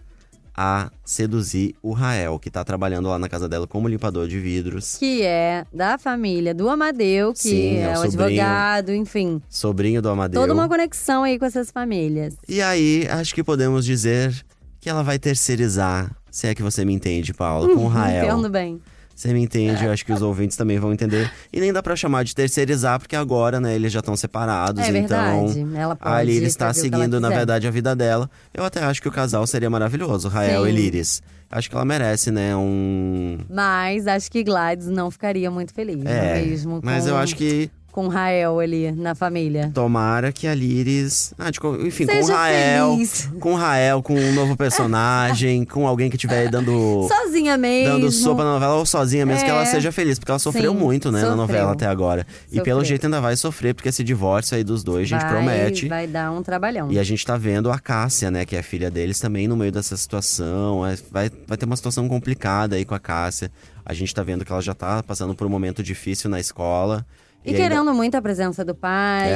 a 0.57 0.91
seduzir 1.05 1.75
o 1.83 1.93
Rael, 1.93 2.39
que 2.39 2.51
tá 2.51 2.65
trabalhando 2.65 3.09
lá 3.09 3.19
na 3.19 3.29
casa 3.29 3.47
dela 3.49 3.67
como 3.67 3.87
limpador 3.89 4.27
de 4.27 4.41
vidros, 4.41 4.97
Que 4.97 5.23
é 5.23 5.65
da 5.73 5.99
família 5.99 6.55
do 6.55 6.69
Amadeu, 6.71 7.33
que 7.35 7.41
Sim, 7.41 7.77
é 7.77 7.81
é, 7.83 7.93
o 7.93 7.97
sobrinho. 7.97 8.23
advogado, 8.23 8.93
enfim. 8.95 9.43
sobrinho 9.51 10.01
do 10.01 10.09
Amadeu. 10.09 10.41
Toda 10.41 10.55
uma 10.55 10.67
conexão 10.69 11.25
aí 11.25 11.39
com 11.39 11.45
essas 11.45 11.71
famílias. 11.71 12.35
E 12.49 12.63
aí, 12.63 13.07
acho 13.11 13.35
que 13.35 13.45
podemos 13.45 13.85
dizer 13.85 14.35
que 14.81 14.89
ela 14.89 15.03
vai 15.03 15.19
terceirizar, 15.19 16.11
se 16.31 16.47
é 16.47 16.55
que 16.55 16.63
você 16.63 16.85
me 16.85 16.93
entende, 16.95 17.35
Paula, 17.35 17.69
com 17.75 17.85
o 17.85 17.89
Rael. 17.89 18.25
Entendo 18.25 18.49
bem. 18.49 18.81
Você 19.17 19.33
me 19.33 19.41
entende, 19.41 19.83
eu 19.83 19.91
acho 19.91 20.05
que 20.05 20.13
os 20.13 20.21
ouvintes 20.21 20.59
também 20.59 20.79
vão 20.79 20.93
entender. 20.93 21.31
E 21.51 21.59
nem 21.59 21.73
dá 21.73 21.83
pra 21.83 21.97
chamar 21.97 22.23
de 22.23 22.35
terceirizar, 22.35 22.99
porque 23.01 23.17
agora, 23.17 23.59
né, 23.59 23.75
eles 23.75 23.91
já 23.91 24.01
estão 24.01 24.15
separados, 24.15 24.85
É 24.85 24.89
então. 24.99 25.47
verdade. 25.49 25.67
Ela 25.75 25.97
pode 25.97 26.15
A 26.15 26.23
Liris 26.23 26.49
está 26.51 26.71
seguindo, 26.75 27.19
na 27.19 27.31
verdade, 27.31 27.67
a 27.67 27.71
vida 27.71 27.97
dela. 27.97 28.29
Eu 28.53 28.63
até 28.63 28.85
acho 28.85 29.01
que 29.01 29.09
o 29.09 29.11
casal 29.13 29.47
seria 29.47 29.71
maravilhoso, 29.71 30.29
Rael 30.29 30.65
Sim. 30.65 30.69
e 30.69 30.73
Liris. 30.73 31.23
Acho 31.51 31.71
que 31.71 31.75
ela 31.77 31.85
merece, 31.87 32.31
né, 32.31 32.55
um. 32.57 33.39
Mas 33.49 34.07
acho 34.07 34.31
que 34.31 34.45
Gladys 34.45 34.89
não 34.89 35.11
ficaria 35.11 35.51
muito 35.51 35.73
feliz, 35.73 36.05
É, 36.05 36.39
é 36.41 36.45
mesmo? 36.45 36.81
mas 36.85 37.05
com- 37.05 37.11
eu 37.11 37.17
acho 37.17 37.37
que 37.37 37.71
Com 37.97 38.09
Rael 38.09 38.61
ali 38.61 38.93
na 38.93 39.15
família. 39.15 39.71
tomara 39.73 40.31
que 40.31 40.47
a 40.47 40.55
Liris. 40.55 41.33
Ah, 41.39 41.51
co- 41.59 41.77
enfim, 41.81 42.05
com 42.05 42.13
o 42.13 42.17
Seja 42.25 42.37
Rael. 42.37 42.91
feliz. 42.93 43.31
Com 43.41 43.53
o 43.55 43.57
Rael, 43.57 44.03
com 44.03 44.15
um 44.15 44.35
novo 44.35 44.55
personagem, 44.55 45.65
com 45.65 45.87
alguém 45.87 46.11
que 46.11 46.17
estiver 46.17 46.51
dando. 46.51 47.09
Sozinha 47.09 47.57
mesmo. 47.57 47.95
Dando 47.95 48.13
sopa 48.13 48.45
na 48.45 48.53
novela 48.53 48.75
ou 48.75 48.85
sozinha 48.85 49.25
mesmo, 49.25 49.43
que 49.47 49.51
ela 49.51 49.63
É. 49.63 49.65
seja 49.65 49.91
feliz, 49.91 50.19
porque 50.19 50.31
ela 50.31 50.39
sofreu 50.39 50.73
Sim, 50.75 50.79
muito, 50.79 51.11
né, 51.11 51.21
na 51.21 51.29
sofreu. 51.29 51.37
novela 51.39 51.73
até 51.73 51.87
agora. 51.87 52.27
E 52.53 52.61
pelo 52.61 52.81
Sofreu. 52.81 52.85
jeito 52.85 53.07
ainda 53.07 53.19
vai 53.19 53.35
sofrer, 53.35 53.75
porque 53.75 53.89
esse 53.89 54.05
divórcio 54.05 54.59
aí 54.59 54.63
dos 54.63 54.85
dois, 54.85 55.11
a 55.11 55.19
gente 55.19 55.27
promete. 55.27 55.89
Vai 55.89 56.07
dar 56.07 56.31
um 56.33 56.43
trabalhão. 56.43 56.93
E 56.93 56.99
a 56.99 57.03
gente 57.03 57.25
tá 57.25 57.39
vendo 57.39 57.71
a 57.71 57.79
Cássia, 57.79 58.31
né, 58.31 58.45
que 58.45 58.55
é 58.57 58.59
a 58.59 58.63
filha 58.63 58.91
deles, 58.91 59.19
também 59.19 59.49
no 59.49 59.57
meio 59.57 59.73
dessa 59.73 59.97
situação. 59.97 60.87
É, 60.87 60.99
vai, 61.11 61.31
vai 61.49 61.57
ter 61.57 61.65
uma 61.65 61.77
situação 61.77 62.07
complicada 62.09 62.77
aí 62.77 62.85
com 62.85 62.95
a 62.95 63.01
Cássia. 63.01 63.51
A 63.87 63.95
gente 63.95 64.15
tá 64.15 64.23
vendo 64.23 64.45
que 64.45 64.53
ela 64.53 64.61
já 64.61 64.75
tá 64.75 65.03
passando 65.03 65.35
por 65.35 65.47
um 65.47 65.51
momento 65.51 65.83
difícil 65.83 66.29
na 66.29 66.39
escola. 66.39 67.07
E, 67.47 67.51
ainda- 67.51 67.63
querendo 67.63 67.95
muito 67.95 68.15
a 68.17 68.23
presença 68.23 68.65
do 68.65 68.75
pai, 68.75 69.29
É, 69.31 69.33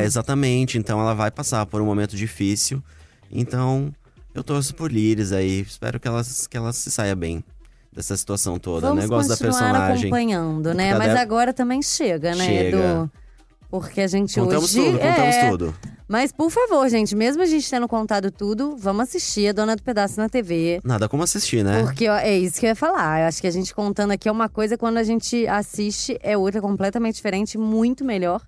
né? 0.00 0.04
exatamente. 0.04 0.78
Então 0.78 1.00
ela 1.00 1.14
vai 1.14 1.30
passar 1.30 1.64
por 1.66 1.80
um 1.80 1.84
momento 1.84 2.16
difícil. 2.16 2.82
Então, 3.30 3.92
eu 4.34 4.42
torço 4.42 4.74
por 4.74 4.90
Liris 4.90 5.32
aí. 5.32 5.60
Espero 5.60 6.00
que 6.00 6.08
ela, 6.08 6.22
que 6.48 6.56
ela 6.56 6.72
se 6.72 6.90
saia 6.90 7.14
bem 7.14 7.44
dessa 7.92 8.16
situação 8.16 8.58
toda. 8.58 8.88
Vamos 8.88 9.02
né? 9.04 9.08
Gosto 9.08 9.28
da 9.28 9.36
continuar 9.36 9.58
personagem. 9.60 10.02
acompanhando, 10.04 10.74
né? 10.74 10.94
Mas 10.96 11.08
ela- 11.10 11.20
agora 11.20 11.52
também 11.52 11.82
chega, 11.82 12.34
né, 12.34 12.44
Chega. 12.44 12.76
Edu? 12.78 13.10
Porque 13.70 14.00
a 14.00 14.06
gente 14.08 14.34
Contamos 14.38 14.74
hoje… 14.74 14.84
tudo, 14.84 14.98
contamos 14.98 15.34
é, 15.36 15.48
tudo. 15.50 15.74
Mas, 16.10 16.32
por 16.32 16.50
favor, 16.50 16.88
gente, 16.88 17.14
mesmo 17.14 17.40
a 17.40 17.46
gente 17.46 17.70
tendo 17.70 17.86
contado 17.86 18.32
tudo, 18.32 18.76
vamos 18.76 19.04
assistir 19.04 19.46
a 19.46 19.52
Dona 19.52 19.76
do 19.76 19.82
Pedaço 19.84 20.18
na 20.18 20.28
TV. 20.28 20.80
Nada 20.82 21.08
como 21.08 21.22
assistir, 21.22 21.62
né? 21.62 21.84
Porque 21.84 22.08
ó, 22.08 22.16
é 22.16 22.36
isso 22.36 22.58
que 22.58 22.66
eu 22.66 22.70
ia 22.70 22.74
falar. 22.74 23.20
Eu 23.20 23.28
acho 23.28 23.40
que 23.40 23.46
a 23.46 23.50
gente 23.52 23.72
contando 23.72 24.10
aqui 24.10 24.28
é 24.28 24.32
uma 24.32 24.48
coisa, 24.48 24.76
quando 24.76 24.96
a 24.96 25.04
gente 25.04 25.46
assiste 25.46 26.18
é 26.20 26.36
outra 26.36 26.60
completamente 26.60 27.14
diferente, 27.14 27.56
muito 27.56 28.04
melhor. 28.04 28.42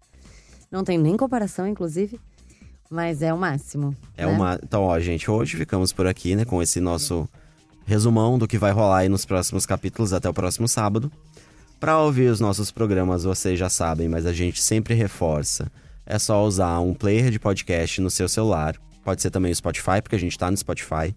Não 0.72 0.82
tem 0.82 0.98
nem 0.98 1.16
comparação, 1.16 1.64
inclusive. 1.64 2.18
Mas 2.90 3.22
é 3.22 3.32
o 3.32 3.38
máximo. 3.38 3.96
É 4.16 4.26
né? 4.26 4.32
uma. 4.32 4.58
Então, 4.60 4.82
ó, 4.82 4.98
gente, 4.98 5.30
hoje 5.30 5.56
ficamos 5.56 5.92
por 5.92 6.08
aqui, 6.08 6.34
né, 6.34 6.44
com 6.44 6.60
esse 6.60 6.80
nosso 6.80 7.28
resumão 7.86 8.40
do 8.40 8.48
que 8.48 8.58
vai 8.58 8.72
rolar 8.72 8.98
aí 8.98 9.08
nos 9.08 9.24
próximos 9.24 9.64
capítulos 9.64 10.12
até 10.12 10.28
o 10.28 10.34
próximo 10.34 10.66
sábado. 10.66 11.12
Pra 11.78 12.00
ouvir 12.00 12.28
os 12.28 12.40
nossos 12.40 12.72
programas, 12.72 13.22
vocês 13.22 13.56
já 13.56 13.70
sabem, 13.70 14.08
mas 14.08 14.26
a 14.26 14.32
gente 14.32 14.60
sempre 14.60 14.94
reforça. 14.94 15.70
É 16.04 16.18
só 16.18 16.44
usar 16.44 16.80
um 16.80 16.94
player 16.94 17.30
de 17.30 17.38
podcast 17.38 18.00
no 18.00 18.10
seu 18.10 18.28
celular. 18.28 18.76
Pode 19.04 19.22
ser 19.22 19.30
também 19.30 19.52
o 19.52 19.54
Spotify, 19.54 20.00
porque 20.02 20.16
a 20.16 20.18
gente 20.18 20.38
tá 20.38 20.50
no 20.50 20.56
Spotify. 20.56 21.14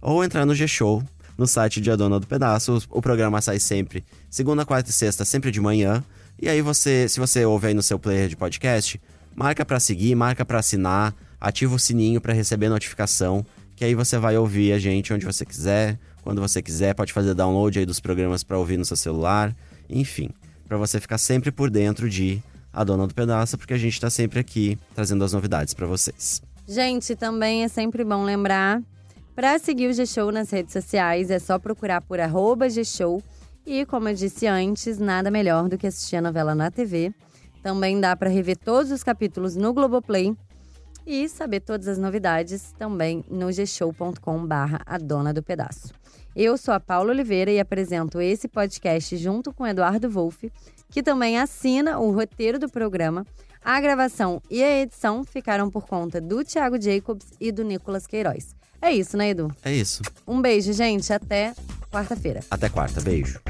Ou 0.00 0.22
entrar 0.24 0.46
no 0.46 0.54
G-Show, 0.54 1.02
no 1.36 1.46
site 1.46 1.80
de 1.80 1.90
A 1.90 1.96
Dona 1.96 2.18
do 2.18 2.26
Pedaço. 2.26 2.82
O 2.90 3.02
programa 3.02 3.40
sai 3.40 3.58
sempre 3.58 4.04
segunda, 4.30 4.64
quarta 4.64 4.90
e 4.90 4.92
sexta, 4.92 5.24
sempre 5.24 5.50
de 5.50 5.60
manhã. 5.60 6.02
E 6.40 6.48
aí 6.48 6.62
você, 6.62 7.08
se 7.08 7.18
você 7.18 7.44
ouve 7.44 7.68
aí 7.68 7.74
no 7.74 7.82
seu 7.82 7.98
player 7.98 8.28
de 8.28 8.36
podcast, 8.36 9.00
marca 9.34 9.64
pra 9.64 9.80
seguir, 9.80 10.14
marca 10.14 10.44
pra 10.44 10.58
assinar, 10.58 11.14
ativa 11.40 11.74
o 11.74 11.78
sininho 11.78 12.20
pra 12.20 12.32
receber 12.32 12.68
notificação, 12.68 13.44
que 13.74 13.84
aí 13.84 13.94
você 13.94 14.18
vai 14.18 14.36
ouvir 14.36 14.72
a 14.72 14.78
gente 14.78 15.12
onde 15.12 15.24
você 15.24 15.44
quiser, 15.44 15.98
quando 16.22 16.40
você 16.40 16.60
quiser, 16.60 16.94
pode 16.94 17.12
fazer 17.12 17.34
download 17.34 17.78
aí 17.78 17.86
dos 17.86 18.00
programas 18.00 18.44
pra 18.44 18.58
ouvir 18.58 18.76
no 18.76 18.84
seu 18.84 18.96
celular, 18.96 19.54
enfim, 19.88 20.30
pra 20.66 20.76
você 20.76 21.00
ficar 21.00 21.18
sempre 21.18 21.50
por 21.50 21.70
dentro 21.70 22.08
de 22.08 22.42
A 22.78 22.84
Dona 22.84 23.08
do 23.08 23.14
Pedaço, 23.14 23.58
porque 23.58 23.74
a 23.74 23.76
gente 23.76 24.00
tá 24.00 24.08
sempre 24.08 24.38
aqui 24.38 24.78
trazendo 24.94 25.24
as 25.24 25.32
novidades 25.32 25.74
pra 25.74 25.84
vocês. 25.84 26.40
Gente, 26.64 27.16
também 27.16 27.64
é 27.64 27.68
sempre 27.68 28.04
bom 28.04 28.22
lembrar. 28.22 28.80
Para 29.34 29.58
seguir 29.58 29.88
o 29.88 29.92
G-Show 29.92 30.30
nas 30.30 30.48
redes 30.50 30.74
sociais, 30.74 31.28
é 31.28 31.40
só 31.40 31.58
procurar 31.58 32.00
por 32.02 32.20
arroba 32.20 32.70
G-Show. 32.70 33.20
E, 33.66 33.84
como 33.84 34.08
eu 34.08 34.14
disse 34.14 34.46
antes, 34.46 34.96
nada 34.96 35.28
melhor 35.28 35.68
do 35.68 35.76
que 35.76 35.88
assistir 35.88 36.14
a 36.16 36.22
novela 36.22 36.54
na 36.54 36.70
TV. 36.70 37.12
Também 37.64 38.00
dá 38.00 38.14
para 38.14 38.30
rever 38.30 38.56
todos 38.56 38.92
os 38.92 39.02
capítulos 39.02 39.56
no 39.56 39.72
Globoplay. 39.72 40.36
E 41.04 41.28
saber 41.28 41.60
todas 41.60 41.88
as 41.88 41.98
novidades 41.98 42.72
também 42.78 43.24
no 43.28 43.50
gshow.com 43.50 44.46
barra 44.46 44.82
a 44.86 44.98
dona 44.98 45.34
do 45.34 45.42
pedaço. 45.42 45.92
Eu 46.36 46.56
sou 46.56 46.72
a 46.72 46.78
Paula 46.78 47.10
Oliveira 47.10 47.50
e 47.50 47.58
apresento 47.58 48.20
esse 48.20 48.46
podcast 48.46 49.16
junto 49.16 49.52
com 49.52 49.66
Eduardo 49.66 50.08
Wolff, 50.08 50.52
que 50.90 51.02
também 51.02 51.38
assina 51.38 51.98
o 51.98 52.10
roteiro 52.10 52.58
do 52.58 52.68
programa, 52.68 53.26
A 53.62 53.80
gravação 53.80 54.40
e 54.50 54.62
a 54.62 54.80
edição 54.80 55.24
ficaram 55.24 55.68
por 55.70 55.86
conta 55.86 56.20
do 56.20 56.42
Thiago 56.44 56.80
Jacobs 56.80 57.26
e 57.40 57.52
do 57.52 57.62
Nicolas 57.64 58.06
Queiroz. 58.06 58.54
É 58.80 58.92
isso, 58.92 59.16
né, 59.16 59.30
Edu? 59.30 59.52
É 59.64 59.72
isso. 59.72 60.02
Um 60.26 60.40
beijo, 60.40 60.72
gente. 60.72 61.12
Até 61.12 61.54
quarta-feira. 61.90 62.40
Até 62.50 62.68
quarta. 62.68 63.00
Beijo. 63.00 63.40